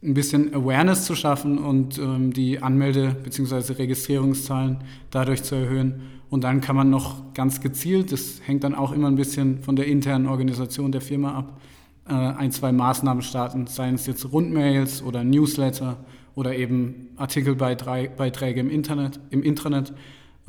[0.01, 3.73] ein bisschen Awareness zu schaffen und ähm, die Anmelde- bzw.
[3.73, 4.77] Registrierungszahlen
[5.11, 6.01] dadurch zu erhöhen.
[6.29, 9.75] Und dann kann man noch ganz gezielt, das hängt dann auch immer ein bisschen von
[9.75, 11.59] der internen Organisation der Firma ab,
[12.07, 15.97] äh, ein, zwei Maßnahmen starten, seien es jetzt Rundmails oder Newsletter
[16.35, 19.93] oder eben Artikelbeiträge im Internet, im Intranet.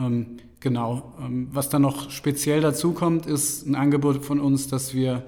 [0.00, 1.14] Ähm, Genau.
[1.20, 5.22] Ähm, was dann noch speziell dazu kommt, ist ein Angebot von uns, dass wir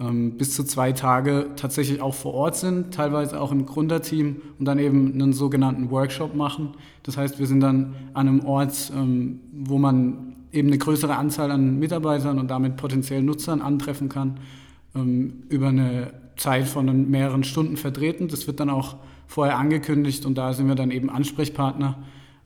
[0.00, 4.64] ähm, bis zu zwei Tage tatsächlich auch vor Ort sind, teilweise auch im Gründerteam und
[4.64, 6.70] dann eben einen sogenannten Workshop machen.
[7.02, 11.50] Das heißt, wir sind dann an einem Ort, ähm, wo man eben eine größere Anzahl
[11.50, 14.38] an Mitarbeitern und damit potenziellen Nutzern antreffen kann,
[15.48, 18.28] über eine Zeit von mehreren Stunden vertreten.
[18.28, 18.96] Das wird dann auch
[19.26, 21.96] vorher angekündigt und da sind wir dann eben Ansprechpartner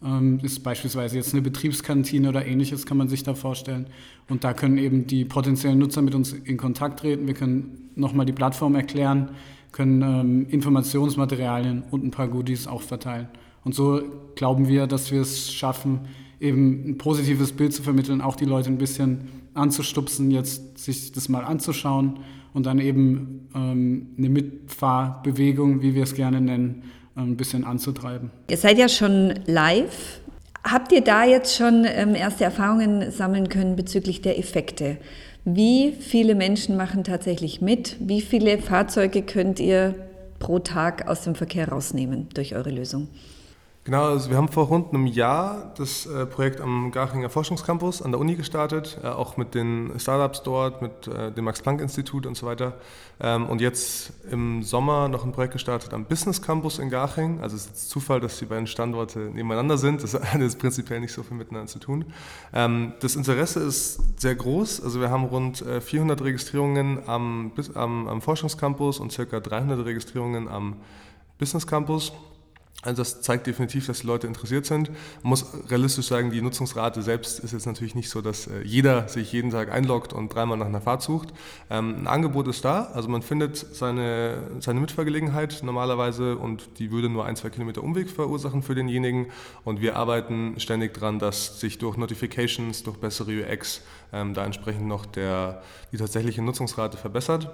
[0.05, 3.87] ähm, ist beispielsweise jetzt eine Betriebskantine oder ähnliches, kann man sich da vorstellen.
[4.29, 7.27] Und da können eben die potenziellen Nutzer mit uns in Kontakt treten.
[7.27, 9.31] Wir können nochmal die Plattform erklären,
[9.73, 13.29] können ähm, Informationsmaterialien und ein paar Goodies auch verteilen.
[13.65, 14.03] Und so
[14.37, 16.01] glauben wir, dass wir es schaffen,
[16.41, 21.29] eben ein positives Bild zu vermitteln, auch die Leute ein bisschen anzustupsen, jetzt sich das
[21.29, 22.21] mal anzuschauen
[22.53, 26.85] und dann eben ähm, eine Mitfahrbewegung, wie wir es gerne nennen,
[27.17, 28.31] ein bisschen anzutreiben.
[28.51, 30.21] Ihr seid ja schon live.
[30.63, 34.99] Habt ihr da jetzt schon ähm, erste Erfahrungen sammeln können bezüglich der Effekte?
[35.45, 37.97] Wie viele Menschen machen tatsächlich mit?
[38.01, 39.95] Wie viele Fahrzeuge könnt ihr
[40.41, 43.09] pro Tag aus dem Verkehr rausnehmen durch eure Lösung?
[43.87, 48.11] Genau, also wir haben vor rund einem Jahr das äh, Projekt am Garchinger Forschungscampus an
[48.11, 52.47] der Uni gestartet, äh, auch mit den Startups dort, mit äh, dem Max-Planck-Institut und so
[52.47, 52.81] weiter.
[53.21, 57.41] Ähm, und jetzt im Sommer noch ein Projekt gestartet am Business Campus in Garching.
[57.41, 60.03] Also es ist Zufall, dass die beiden Standorte nebeneinander sind.
[60.03, 62.07] Das hat jetzt prinzipiell nicht so viel miteinander zu tun.
[62.53, 64.83] Ähm, das Interesse ist sehr groß.
[64.83, 70.75] Also wir haben rund 400 Registrierungen am, am, am Forschungscampus und circa 300 Registrierungen am
[71.39, 72.13] Business Campus.
[72.87, 74.91] Also das zeigt definitiv, dass die Leute interessiert sind.
[75.23, 79.09] Man muss realistisch sagen, die Nutzungsrate selbst ist jetzt natürlich nicht so, dass äh, jeder
[79.09, 81.31] sich jeden Tag einloggt und dreimal nach einer Fahrt sucht.
[81.69, 87.09] Ähm, ein Angebot ist da, also man findet seine, seine Mitfahrgelegenheit normalerweise und die würde
[87.09, 89.27] nur ein, zwei Kilometer Umweg verursachen für denjenigen.
[89.65, 94.87] Und wir arbeiten ständig daran, dass sich durch Notifications, durch bessere UX ähm, da entsprechend
[94.87, 97.51] noch der, die tatsächliche Nutzungsrate verbessert.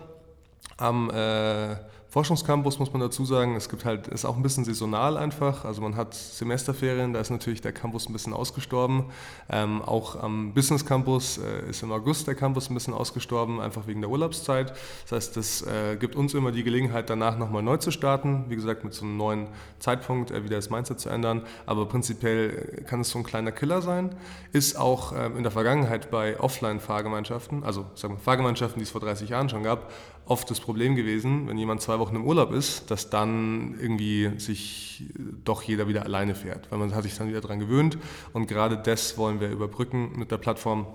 [0.77, 1.77] Am äh,
[2.12, 5.64] Forschungscampus muss man dazu sagen, es gibt halt, ist auch ein bisschen saisonal einfach.
[5.64, 9.07] Also man hat Semesterferien, da ist natürlich der Campus ein bisschen ausgestorben.
[9.48, 13.87] Ähm, auch am Business Campus äh, ist im August der Campus ein bisschen ausgestorben, einfach
[13.87, 14.75] wegen der Urlaubszeit.
[15.05, 18.44] Das heißt, das äh, gibt uns immer die Gelegenheit, danach nochmal neu zu starten.
[18.48, 19.48] Wie gesagt, mit so einem neuen
[19.79, 21.46] Zeitpunkt äh, wieder das Mindset zu ändern.
[21.64, 24.14] Aber prinzipiell kann es so ein kleiner Killer sein.
[24.53, 29.01] Ist auch ähm, in der Vergangenheit bei Offline-Fahrgemeinschaften, also sagen wir Fahrgemeinschaften, die es vor
[29.01, 29.90] 30 Jahren schon gab,
[30.26, 35.04] oft das Problem gewesen, wenn jemand zwei Wochen im Urlaub ist, dass dann irgendwie sich
[35.44, 37.98] doch jeder wieder alleine fährt, weil man hat sich dann wieder daran gewöhnt.
[38.32, 40.87] Und gerade das wollen wir überbrücken mit der Plattform,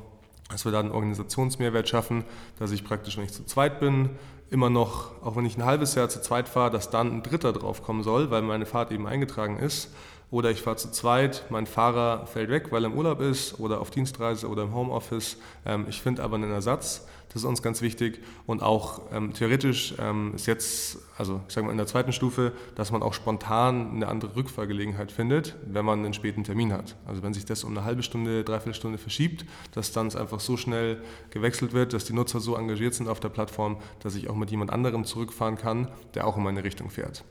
[0.50, 2.24] dass wir da einen Organisationsmehrwert schaffen,
[2.58, 4.12] dass ich praktisch, wenn ich zu zweit bin,
[4.50, 7.52] immer noch, auch wenn ich ein halbes Jahr zu zweit fahre, dass dann ein Dritter
[7.52, 9.90] drauf kommen soll, weil meine Fahrt eben eingetragen ist.
[10.30, 13.80] Oder ich fahre zu zweit, mein Fahrer fällt weg, weil er im Urlaub ist oder
[13.80, 15.38] auf Dienstreise oder im Homeoffice.
[15.66, 18.22] Ähm, ich finde aber einen Ersatz, das ist uns ganz wichtig.
[18.46, 22.54] Und auch ähm, theoretisch ähm, ist jetzt, also ich sage mal in der zweiten Stufe,
[22.76, 26.96] dass man auch spontan eine andere Rückfahrgelegenheit findet, wenn man einen späten Termin hat.
[27.06, 30.40] Also wenn sich das um eine halbe Stunde, dreiviertel Stunde verschiebt, dass dann es einfach
[30.40, 34.30] so schnell gewechselt wird, dass die Nutzer so engagiert sind auf der Plattform, dass ich
[34.30, 37.24] auch mit jemand anderem zurückfahren kann, der auch in meine Richtung fährt.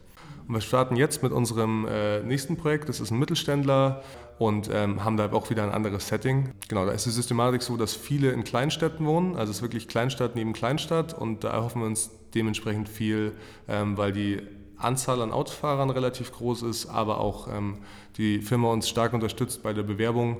[0.49, 2.89] Und wir starten jetzt mit unserem äh, nächsten Projekt.
[2.89, 4.03] Das ist ein Mittelständler
[4.39, 6.51] und ähm, haben da auch wieder ein anderes Setting.
[6.69, 9.37] Genau, da ist die Systematik so, dass viele in Kleinstädten wohnen.
[9.37, 13.33] Also es ist wirklich Kleinstadt neben Kleinstadt und da erhoffen wir uns dementsprechend viel,
[13.69, 14.41] ähm, weil die
[14.79, 17.79] Anzahl an Autofahrern relativ groß ist, aber auch ähm,
[18.19, 20.37] die Firma uns stark unterstützt bei der Bewerbung.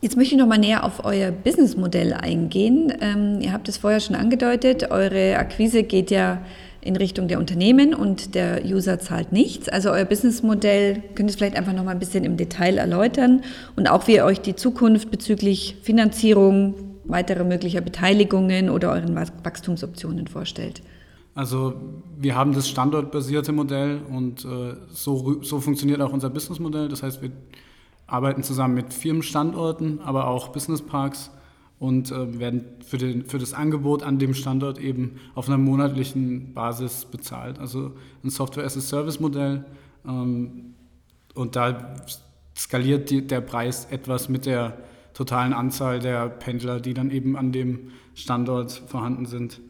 [0.00, 2.92] Jetzt möchte ich noch mal näher auf euer Businessmodell eingehen.
[3.00, 6.42] Ähm, ihr habt es vorher schon angedeutet, eure Akquise geht ja
[6.86, 9.68] in Richtung der Unternehmen und der User zahlt nichts.
[9.68, 13.42] Also euer Businessmodell könnt ihr vielleicht einfach noch mal ein bisschen im Detail erläutern
[13.76, 20.26] und auch wie ihr euch die Zukunft bezüglich Finanzierung, weitere möglicher Beteiligungen oder euren Wachstumsoptionen
[20.26, 20.82] vorstellt.
[21.34, 21.74] Also
[22.18, 26.88] wir haben das standortbasierte Modell und äh, so, so funktioniert auch unser Businessmodell.
[26.88, 27.30] Das heißt, wir
[28.06, 31.30] arbeiten zusammen mit Firmenstandorten, aber auch Businessparks
[31.78, 36.54] und äh, werden für, den, für das Angebot an dem Standort eben auf einer monatlichen
[36.54, 37.58] Basis bezahlt.
[37.58, 37.92] Also
[38.24, 39.64] ein Software-as-a-Service-Modell.
[40.06, 40.74] Ähm,
[41.34, 41.94] und da
[42.56, 44.78] skaliert die, der Preis etwas mit der
[45.12, 49.60] totalen Anzahl der Pendler, die dann eben an dem Standort vorhanden sind.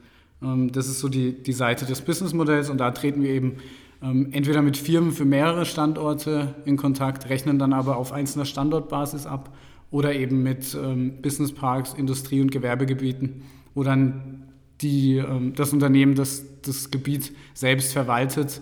[0.42, 3.56] Ähm, das ist so die, die Seite des Businessmodells und da treten wir eben
[4.02, 9.26] ähm, entweder mit Firmen für mehrere Standorte in Kontakt, rechnen dann aber auf einzelner Standortbasis
[9.26, 9.56] ab
[9.96, 14.42] oder eben mit ähm, Businessparks, Industrie- und Gewerbegebieten, wo dann
[14.82, 18.61] die, ähm, das Unternehmen das, das Gebiet selbst verwaltet,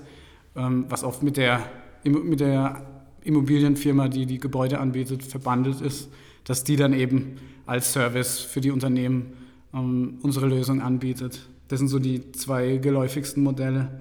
[0.54, 1.60] ähm, was oft mit der,
[2.04, 2.86] mit der
[3.24, 6.08] Immobilienfirma, die die Gebäude anbietet, verbandelt ist,
[6.44, 7.34] dass die dann eben
[7.66, 9.32] als Service für die Unternehmen
[9.74, 11.48] ähm, unsere Lösung anbietet.
[11.66, 14.00] Das sind so die zwei geläufigsten Modelle.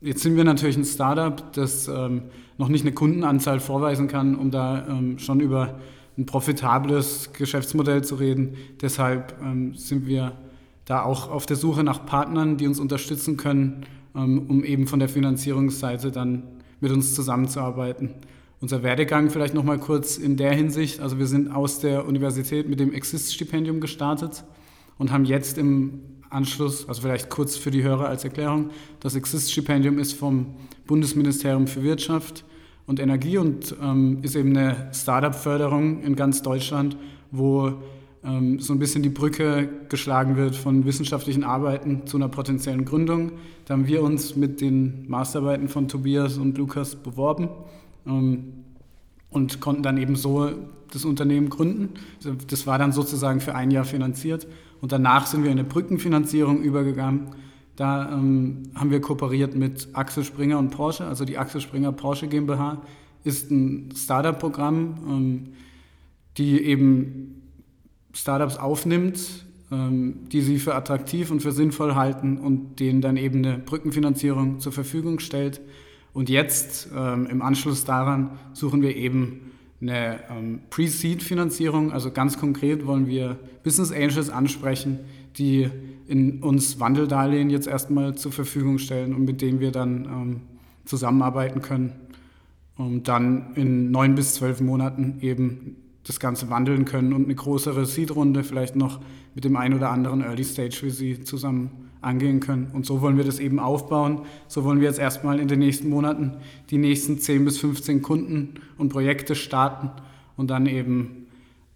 [0.00, 2.22] Jetzt sind wir natürlich ein Startup, das ähm,
[2.56, 5.80] noch nicht eine Kundenanzahl vorweisen kann, um da ähm, schon über
[6.20, 8.54] ein profitables Geschäftsmodell zu reden.
[8.82, 10.32] Deshalb ähm, sind wir
[10.84, 14.98] da auch auf der Suche nach Partnern, die uns unterstützen können, ähm, um eben von
[14.98, 16.42] der Finanzierungsseite dann
[16.80, 18.10] mit uns zusammenzuarbeiten.
[18.60, 21.00] Unser Werdegang vielleicht noch mal kurz in der Hinsicht.
[21.00, 24.44] Also wir sind aus der Universität mit dem Exist-Stipendium gestartet
[24.98, 29.98] und haben jetzt im Anschluss, also vielleicht kurz für die Hörer als Erklärung, das Exist-Stipendium
[29.98, 30.54] ist vom
[30.86, 32.44] Bundesministerium für Wirtschaft
[32.90, 36.96] und Energie und ähm, ist eben eine Startup-Förderung in ganz Deutschland,
[37.30, 37.74] wo
[38.24, 43.30] ähm, so ein bisschen die Brücke geschlagen wird von wissenschaftlichen Arbeiten zu einer potenziellen Gründung.
[43.64, 47.48] Da haben wir uns mit den Masterarbeiten von Tobias und Lukas beworben
[48.08, 48.64] ähm,
[49.30, 50.50] und konnten dann eben so
[50.92, 51.90] das Unternehmen gründen.
[52.48, 54.48] Das war dann sozusagen für ein Jahr finanziert
[54.80, 57.28] und danach sind wir in eine Brückenfinanzierung übergegangen
[57.80, 61.06] da ähm, haben wir kooperiert mit Axel Springer und Porsche.
[61.06, 62.82] Also die Axel Springer Porsche GmbH
[63.24, 65.48] ist ein Startup-Programm, ähm,
[66.36, 67.40] die eben
[68.12, 73.42] Startups aufnimmt, ähm, die sie für attraktiv und für sinnvoll halten und denen dann eben
[73.42, 75.62] eine Brückenfinanzierung zur Verfügung stellt.
[76.12, 81.92] Und jetzt ähm, im Anschluss daran suchen wir eben eine ähm, Pre-Seed-Finanzierung.
[81.92, 84.98] Also ganz konkret wollen wir Business Angels ansprechen,
[85.38, 85.70] die
[86.10, 90.40] in uns Wandeldarlehen jetzt erstmal zur Verfügung stellen und mit denen wir dann ähm,
[90.84, 91.92] zusammenarbeiten können.
[92.76, 97.86] und dann in neun bis zwölf Monaten eben das Ganze wandeln können und eine größere
[97.86, 99.00] Seed-Runde vielleicht noch
[99.36, 101.70] mit dem einen oder anderen Early Stage für sie zusammen
[102.00, 102.70] angehen können.
[102.72, 104.22] Und so wollen wir das eben aufbauen.
[104.48, 106.38] So wollen wir jetzt erstmal in den nächsten Monaten
[106.70, 109.90] die nächsten 10 bis 15 Kunden und Projekte starten
[110.36, 111.19] und dann eben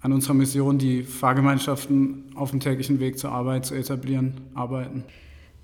[0.05, 5.03] an unserer Mission, die Fahrgemeinschaften auf dem täglichen Weg zur Arbeit zu etablieren, arbeiten.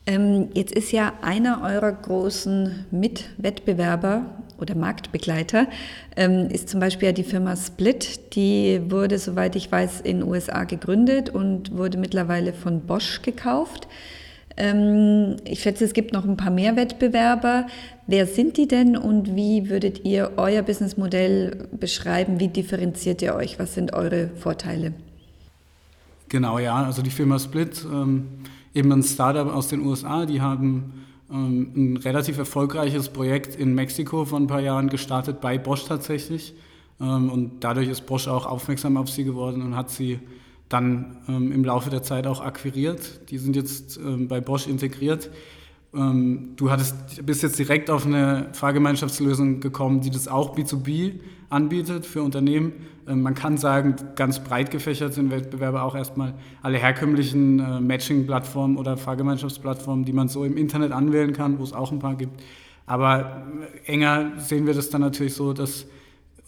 [0.07, 4.25] Ähm, jetzt ist ja einer eurer großen Mitwettbewerber
[4.59, 5.67] oder Marktbegleiter,
[6.17, 8.35] ähm, ist zum Beispiel ja die Firma Split.
[8.35, 13.89] Die wurde, soweit ich weiß, in den USA gegründet und wurde mittlerweile von Bosch gekauft.
[14.61, 17.67] Ähm, ich schätze, es gibt noch ein paar mehr Wettbewerber.
[18.07, 22.39] Wer sind die denn und wie würdet ihr euer Businessmodell beschreiben?
[22.39, 23.59] Wie differenziert ihr euch?
[23.59, 24.93] Was sind eure Vorteile?
[26.29, 26.85] Genau, ja.
[26.85, 27.85] Also die Firma Split.
[27.93, 28.27] Ähm
[28.75, 34.25] eben ein Startup aus den USA, die haben ähm, ein relativ erfolgreiches Projekt in Mexiko
[34.25, 36.55] vor ein paar Jahren gestartet, bei Bosch tatsächlich.
[37.01, 40.21] Ähm, und dadurch ist Bosch auch aufmerksam auf sie geworden und hat sie
[40.71, 43.31] dann ähm, im Laufe der Zeit auch akquiriert.
[43.31, 45.29] Die sind jetzt ähm, bei Bosch integriert.
[45.93, 51.15] Ähm, du hattest, bist jetzt direkt auf eine Fahrgemeinschaftslösung gekommen, die das auch B2B
[51.49, 52.73] anbietet für Unternehmen.
[53.09, 58.77] Ähm, man kann sagen, ganz breit gefächert sind Wettbewerber auch erstmal alle herkömmlichen äh, Matching-Plattformen
[58.77, 62.41] oder Fahrgemeinschaftsplattformen, die man so im Internet anwählen kann, wo es auch ein paar gibt.
[62.87, 63.43] Aber
[63.85, 65.87] äh, enger sehen wir das dann natürlich so, dass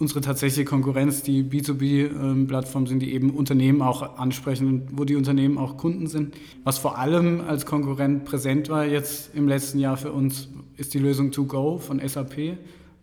[0.02, 5.58] unsere tatsächliche Konkurrenz die B2B-Plattformen sind, die eben Unternehmen auch ansprechen und wo die Unternehmen
[5.58, 6.34] auch Kunden sind.
[6.64, 10.98] Was vor allem als Konkurrent präsent war jetzt im letzten Jahr für uns, ist die
[10.98, 12.36] Lösung To Go von SAP.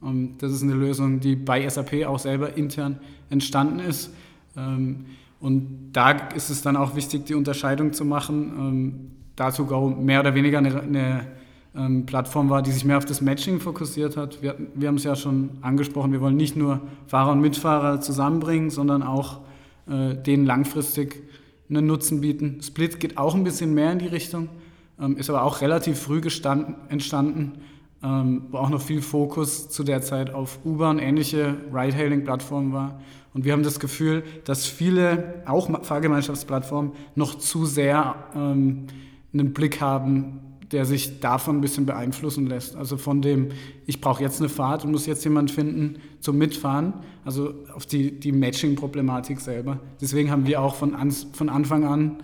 [0.04, 4.14] Ähm, das ist eine Lösung, die bei SAP auch selber intern entstanden ist.
[4.58, 5.06] Ähm,
[5.40, 8.54] und da ist es dann auch wichtig, die Unterscheidung zu machen.
[8.60, 8.94] Ähm,
[9.38, 11.28] da To Go mehr oder weniger eine
[11.76, 14.42] ähm, Plattform war, die sich mehr auf das Matching fokussiert hat.
[14.42, 18.70] Wir, wir haben es ja schon angesprochen, wir wollen nicht nur Fahrer und Mitfahrer zusammenbringen,
[18.70, 19.42] sondern auch
[19.88, 21.24] äh, denen langfristig
[21.70, 22.62] einen Nutzen bieten.
[22.62, 24.50] Split geht auch ein bisschen mehr in die Richtung,
[25.00, 26.22] ähm, ist aber auch relativ früh
[26.90, 27.54] entstanden,
[28.02, 33.00] ähm, wo auch noch viel Fokus zu der Zeit auf Uber und ähnliche Ride-Hailing-Plattformen war.
[33.34, 38.88] Und wir haben das Gefühl, dass viele, auch Fahrgemeinschaftsplattformen, noch zu sehr ähm,
[39.32, 40.40] einen Blick haben
[40.72, 42.76] der sich davon ein bisschen beeinflussen lässt.
[42.76, 43.50] Also von dem,
[43.86, 46.94] ich brauche jetzt eine Fahrt und muss jetzt jemanden finden zum Mitfahren,
[47.26, 49.80] also auf die, die Matching-Problematik selber.
[50.00, 52.18] Deswegen haben wir auch von, an, von Anfang an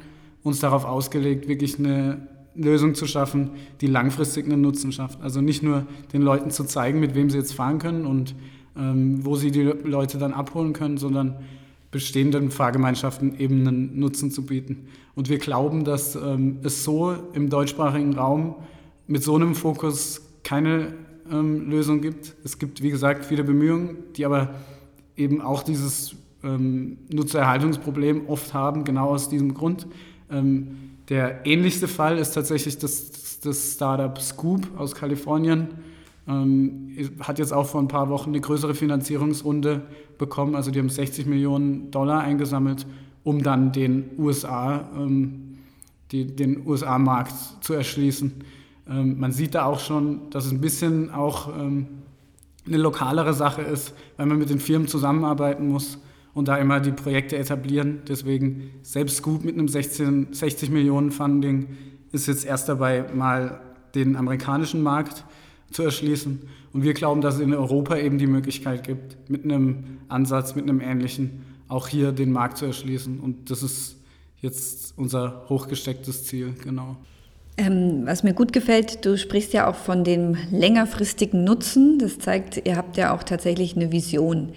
[0.43, 5.21] uns darauf ausgelegt, wirklich eine Lösung zu schaffen, die langfristig einen Nutzen schafft.
[5.21, 8.35] Also nicht nur den Leuten zu zeigen, mit wem sie jetzt fahren können und
[8.77, 11.37] ähm, wo sie die Leute dann abholen können, sondern
[11.91, 14.87] bestehenden Fahrgemeinschaften eben einen Nutzen zu bieten.
[15.15, 18.55] Und wir glauben, dass ähm, es so im deutschsprachigen Raum
[19.07, 20.93] mit so einem Fokus keine
[21.31, 22.35] ähm, Lösung gibt.
[22.43, 24.55] Es gibt, wie gesagt, viele Bemühungen, die aber
[25.15, 29.87] eben auch dieses ähm, Nutzererhaltungsproblem oft haben, genau aus diesem Grund.
[30.29, 30.77] Ähm,
[31.09, 35.69] der ähnlichste Fall ist tatsächlich das, das Startup Scoop aus Kalifornien
[36.27, 39.81] ähm, hat jetzt auch vor ein paar Wochen eine größere Finanzierungsrunde
[40.17, 40.55] bekommen.
[40.55, 42.85] Also die haben 60 Millionen Dollar eingesammelt,
[43.23, 45.57] um dann den USA, ähm,
[46.11, 48.33] die, den USA-Markt zu erschließen.
[48.89, 51.49] Ähm, man sieht da auch schon, dass es ein bisschen auch
[52.67, 55.99] eine lokalere Sache ist, weil man mit den Firmen zusammenarbeiten muss
[56.33, 58.01] und da immer die Projekte etablieren.
[58.07, 61.67] Deswegen selbst gut mit einem 16, 60 Millionen Funding
[62.11, 63.61] ist jetzt erst dabei, mal
[63.95, 65.23] den amerikanischen Markt
[65.71, 66.41] zu erschließen.
[66.73, 70.65] Und wir glauben, dass es in Europa eben die Möglichkeit gibt, mit einem Ansatz, mit
[70.65, 73.19] einem ähnlichen, auch hier den Markt zu erschließen.
[73.19, 73.95] Und das ist
[74.41, 76.97] jetzt unser hochgestecktes Ziel, genau.
[77.57, 81.97] Ähm, was mir gut gefällt, du sprichst ja auch von dem längerfristigen Nutzen.
[81.99, 84.49] Das zeigt, ihr habt ja auch tatsächlich eine Vision.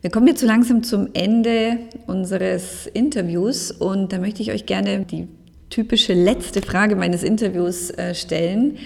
[0.00, 5.04] Wir kommen jetzt so langsam zum Ende unseres Interviews und da möchte ich euch gerne
[5.04, 5.28] die
[5.68, 8.78] typische letzte Frage meines Interviews äh, stellen.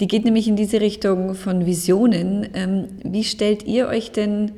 [0.00, 2.48] Die geht nämlich in diese Richtung von Visionen.
[2.54, 4.52] Ähm, wie stellt ihr euch denn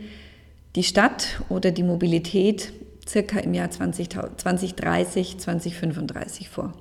[0.76, 2.72] die Stadt oder die Mobilität
[3.09, 6.72] circa im Jahr 2030, 2035 vor?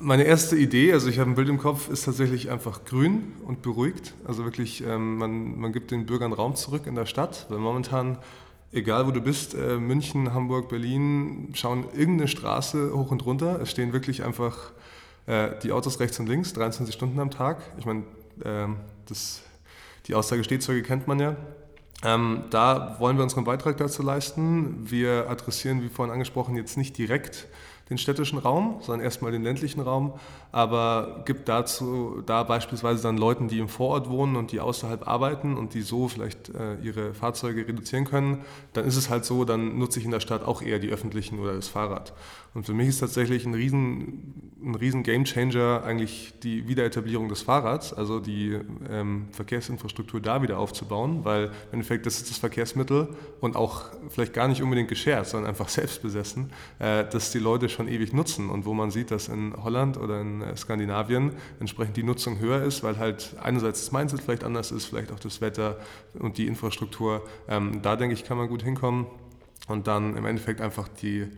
[0.00, 3.62] Meine erste Idee, also ich habe ein Bild im Kopf, ist tatsächlich einfach grün und
[3.62, 4.14] beruhigt.
[4.26, 8.18] Also wirklich, ähm, man, man gibt den Bürgern Raum zurück in der Stadt, weil momentan,
[8.72, 13.60] egal wo du bist, äh, München, Hamburg, Berlin, schauen irgendeine Straße hoch und runter.
[13.62, 14.72] Es stehen wirklich einfach
[15.30, 17.62] äh, die Autos rechts und links, 23 Stunden am Tag.
[17.78, 18.02] Ich meine,
[18.44, 18.66] äh,
[20.06, 21.36] die Aussage Stehzeuge kennt man ja.
[22.02, 24.90] Ähm, da wollen wir unseren Beitrag dazu leisten.
[24.90, 27.46] Wir adressieren, wie vorhin angesprochen, jetzt nicht direkt
[27.90, 30.14] den städtischen Raum, sondern erstmal den ländlichen Raum,
[30.52, 35.56] aber gibt dazu da beispielsweise dann Leuten, die im Vorort wohnen und die außerhalb arbeiten
[35.56, 39.78] und die so vielleicht äh, ihre Fahrzeuge reduzieren können, dann ist es halt so, dann
[39.78, 42.12] nutze ich in der Stadt auch eher die öffentlichen oder das Fahrrad.
[42.52, 47.92] Und für mich ist tatsächlich ein riesen, ein riesen Gamechanger eigentlich die Wiederetablierung des Fahrrads,
[47.92, 48.58] also die
[48.90, 53.08] ähm, Verkehrsinfrastruktur da wieder aufzubauen, weil im Endeffekt das ist das Verkehrsmittel
[53.40, 57.86] und auch vielleicht gar nicht unbedingt geschert, sondern einfach selbstbesessen, äh, dass die Leute schon
[57.86, 62.02] ewig nutzen und wo man sieht, dass in Holland oder in äh, Skandinavien entsprechend die
[62.02, 65.78] Nutzung höher ist, weil halt einerseits das Mindset vielleicht anders ist, vielleicht auch das Wetter
[66.18, 67.26] und die Infrastruktur.
[67.48, 69.06] Ähm, da denke ich, kann man gut hinkommen
[69.68, 71.28] und dann im Endeffekt einfach die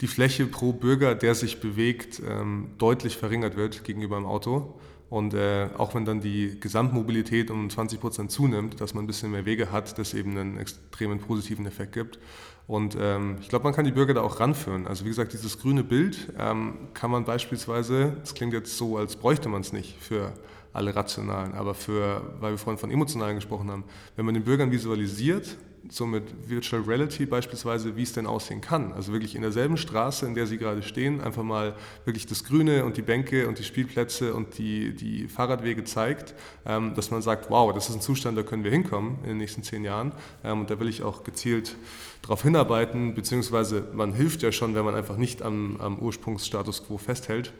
[0.00, 4.74] die Fläche pro Bürger, der sich bewegt, ähm, deutlich verringert wird gegenüber dem Auto.
[5.08, 9.30] Und äh, auch wenn dann die Gesamtmobilität um 20 Prozent zunimmt, dass man ein bisschen
[9.30, 12.18] mehr Wege hat, das eben einen extremen positiven Effekt gibt.
[12.66, 14.86] Und ähm, ich glaube, man kann die Bürger da auch ranführen.
[14.86, 19.16] Also wie gesagt, dieses grüne Bild ähm, kann man beispielsweise, das klingt jetzt so, als
[19.16, 20.32] bräuchte man es nicht für
[20.72, 23.84] alle rationalen, aber für, weil wir vorhin von emotionalen gesprochen haben,
[24.16, 25.56] wenn man den Bürgern visualisiert,
[25.90, 28.92] so mit Virtual Reality beispielsweise, wie es denn aussehen kann.
[28.92, 31.74] Also wirklich in derselben Straße, in der Sie gerade stehen, einfach mal
[32.04, 36.34] wirklich das Grüne und die Bänke und die Spielplätze und die, die Fahrradwege zeigt,
[36.64, 39.38] ähm, dass man sagt, wow, das ist ein Zustand, da können wir hinkommen in den
[39.38, 40.12] nächsten zehn Jahren.
[40.44, 41.76] Ähm, und da will ich auch gezielt
[42.22, 46.98] darauf hinarbeiten, beziehungsweise man hilft ja schon, wenn man einfach nicht am, am Ursprungsstatus quo
[46.98, 47.52] festhält.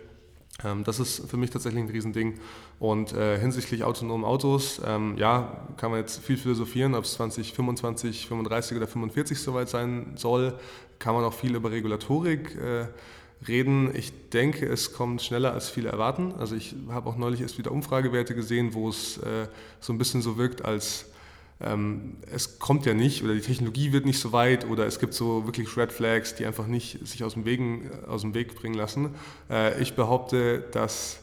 [0.64, 2.38] Ähm, das ist für mich tatsächlich ein Riesending.
[2.78, 8.26] Und äh, hinsichtlich autonomen Autos, ähm, ja, kann man jetzt viel philosophieren, ob es 2025,
[8.26, 10.58] 35 oder 45 soweit sein soll.
[10.98, 12.86] Kann man auch viel über Regulatorik äh,
[13.46, 13.94] reden.
[13.94, 16.32] Ich denke, es kommt schneller, als viele erwarten.
[16.38, 19.48] Also ich habe auch neulich erst wieder Umfragewerte gesehen, wo es äh,
[19.80, 21.06] so ein bisschen so wirkt, als
[21.60, 25.14] ähm, es kommt ja nicht oder die Technologie wird nicht so weit oder es gibt
[25.14, 28.74] so wirklich Red Flags, die einfach nicht sich aus dem, Wegen, aus dem Weg bringen
[28.74, 29.14] lassen.
[29.48, 31.20] Äh, ich behaupte, dass,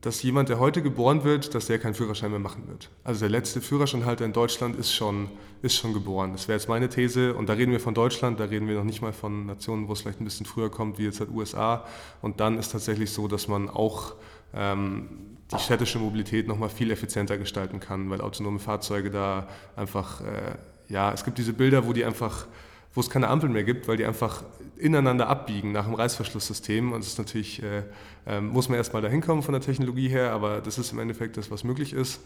[0.00, 2.88] dass jemand, der heute geboren wird, dass der keinen Führerschein mehr machen wird.
[3.04, 5.28] Also der letzte Führerscheinhalter in Deutschland ist schon,
[5.60, 6.32] ist schon geboren.
[6.32, 8.84] Das wäre jetzt meine These und da reden wir von Deutschland, da reden wir noch
[8.84, 11.84] nicht mal von Nationen, wo es vielleicht ein bisschen früher kommt, wie jetzt halt USA.
[12.22, 14.14] Und dann ist tatsächlich so, dass man auch
[14.54, 20.20] ähm, die städtische Mobilität noch mal viel effizienter gestalten kann, weil autonome Fahrzeuge da einfach,
[20.20, 20.56] äh,
[20.88, 22.46] ja, es gibt diese Bilder, wo die einfach,
[22.92, 24.44] wo es keine Ampeln mehr gibt, weil die einfach
[24.76, 26.92] ineinander abbiegen nach dem Reißverschlusssystem.
[26.92, 27.82] Und das ist natürlich, äh,
[28.26, 31.36] äh, muss man erstmal dahin kommen von der Technologie her, aber das ist im Endeffekt
[31.36, 32.20] das, was möglich ist.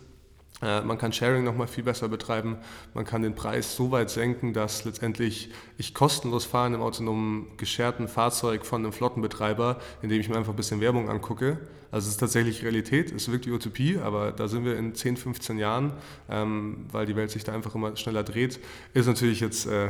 [0.60, 2.56] Äh, man kann Sharing noch mal viel besser betreiben.
[2.94, 7.46] Man kann den Preis so weit senken, dass letztendlich ich kostenlos fahre in einem autonomen
[7.56, 11.58] gescherten Fahrzeug von einem Flottenbetreiber, indem ich mir einfach ein bisschen Werbung angucke.
[11.90, 15.16] Also es ist tatsächlich Realität, es wirkt wie Utopie, aber da sind wir in 10,
[15.16, 15.92] 15 Jahren,
[16.28, 18.60] ähm, weil die Welt sich da einfach immer schneller dreht.
[18.92, 19.88] Ist natürlich jetzt äh,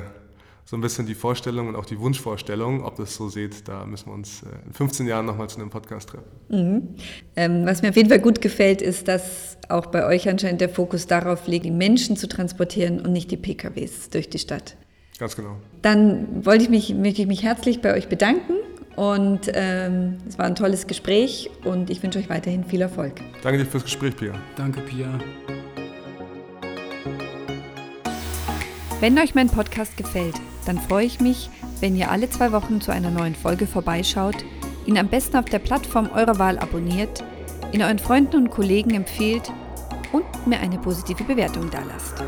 [0.65, 2.85] so ein bisschen die Vorstellung und auch die Wunschvorstellung.
[2.85, 5.71] Ob das so seht, da müssen wir uns äh, in 15 Jahren nochmal zu einem
[5.71, 6.27] Podcast treffen.
[6.51, 6.89] Mhm.
[7.35, 10.69] Ähm, was mir auf jeden Fall gut gefällt, ist, dass auch bei euch anscheinend der
[10.69, 14.77] Fokus darauf liegt, die Menschen zu transportieren und nicht die PKWs durch die Stadt.
[15.19, 15.57] Ganz genau.
[15.83, 18.55] Dann wollte ich mich, möchte ich mich herzlich bei euch bedanken
[18.95, 23.15] und ähm, es war ein tolles Gespräch und ich wünsche euch weiterhin viel Erfolg.
[23.43, 24.33] Danke dir fürs Gespräch, Pia.
[24.57, 25.19] Danke, Pia.
[29.01, 30.35] Wenn euch mein Podcast gefällt,
[30.67, 31.51] dann freue ich mich,
[31.81, 34.35] wenn ihr alle zwei Wochen zu einer neuen Folge vorbeischaut,
[34.87, 37.23] ihn am besten auf der Plattform eurer Wahl abonniert,
[37.73, 39.53] ihn euren Freunden und Kollegen empfehlt
[40.13, 42.23] und mir eine positive Bewertung dalasst.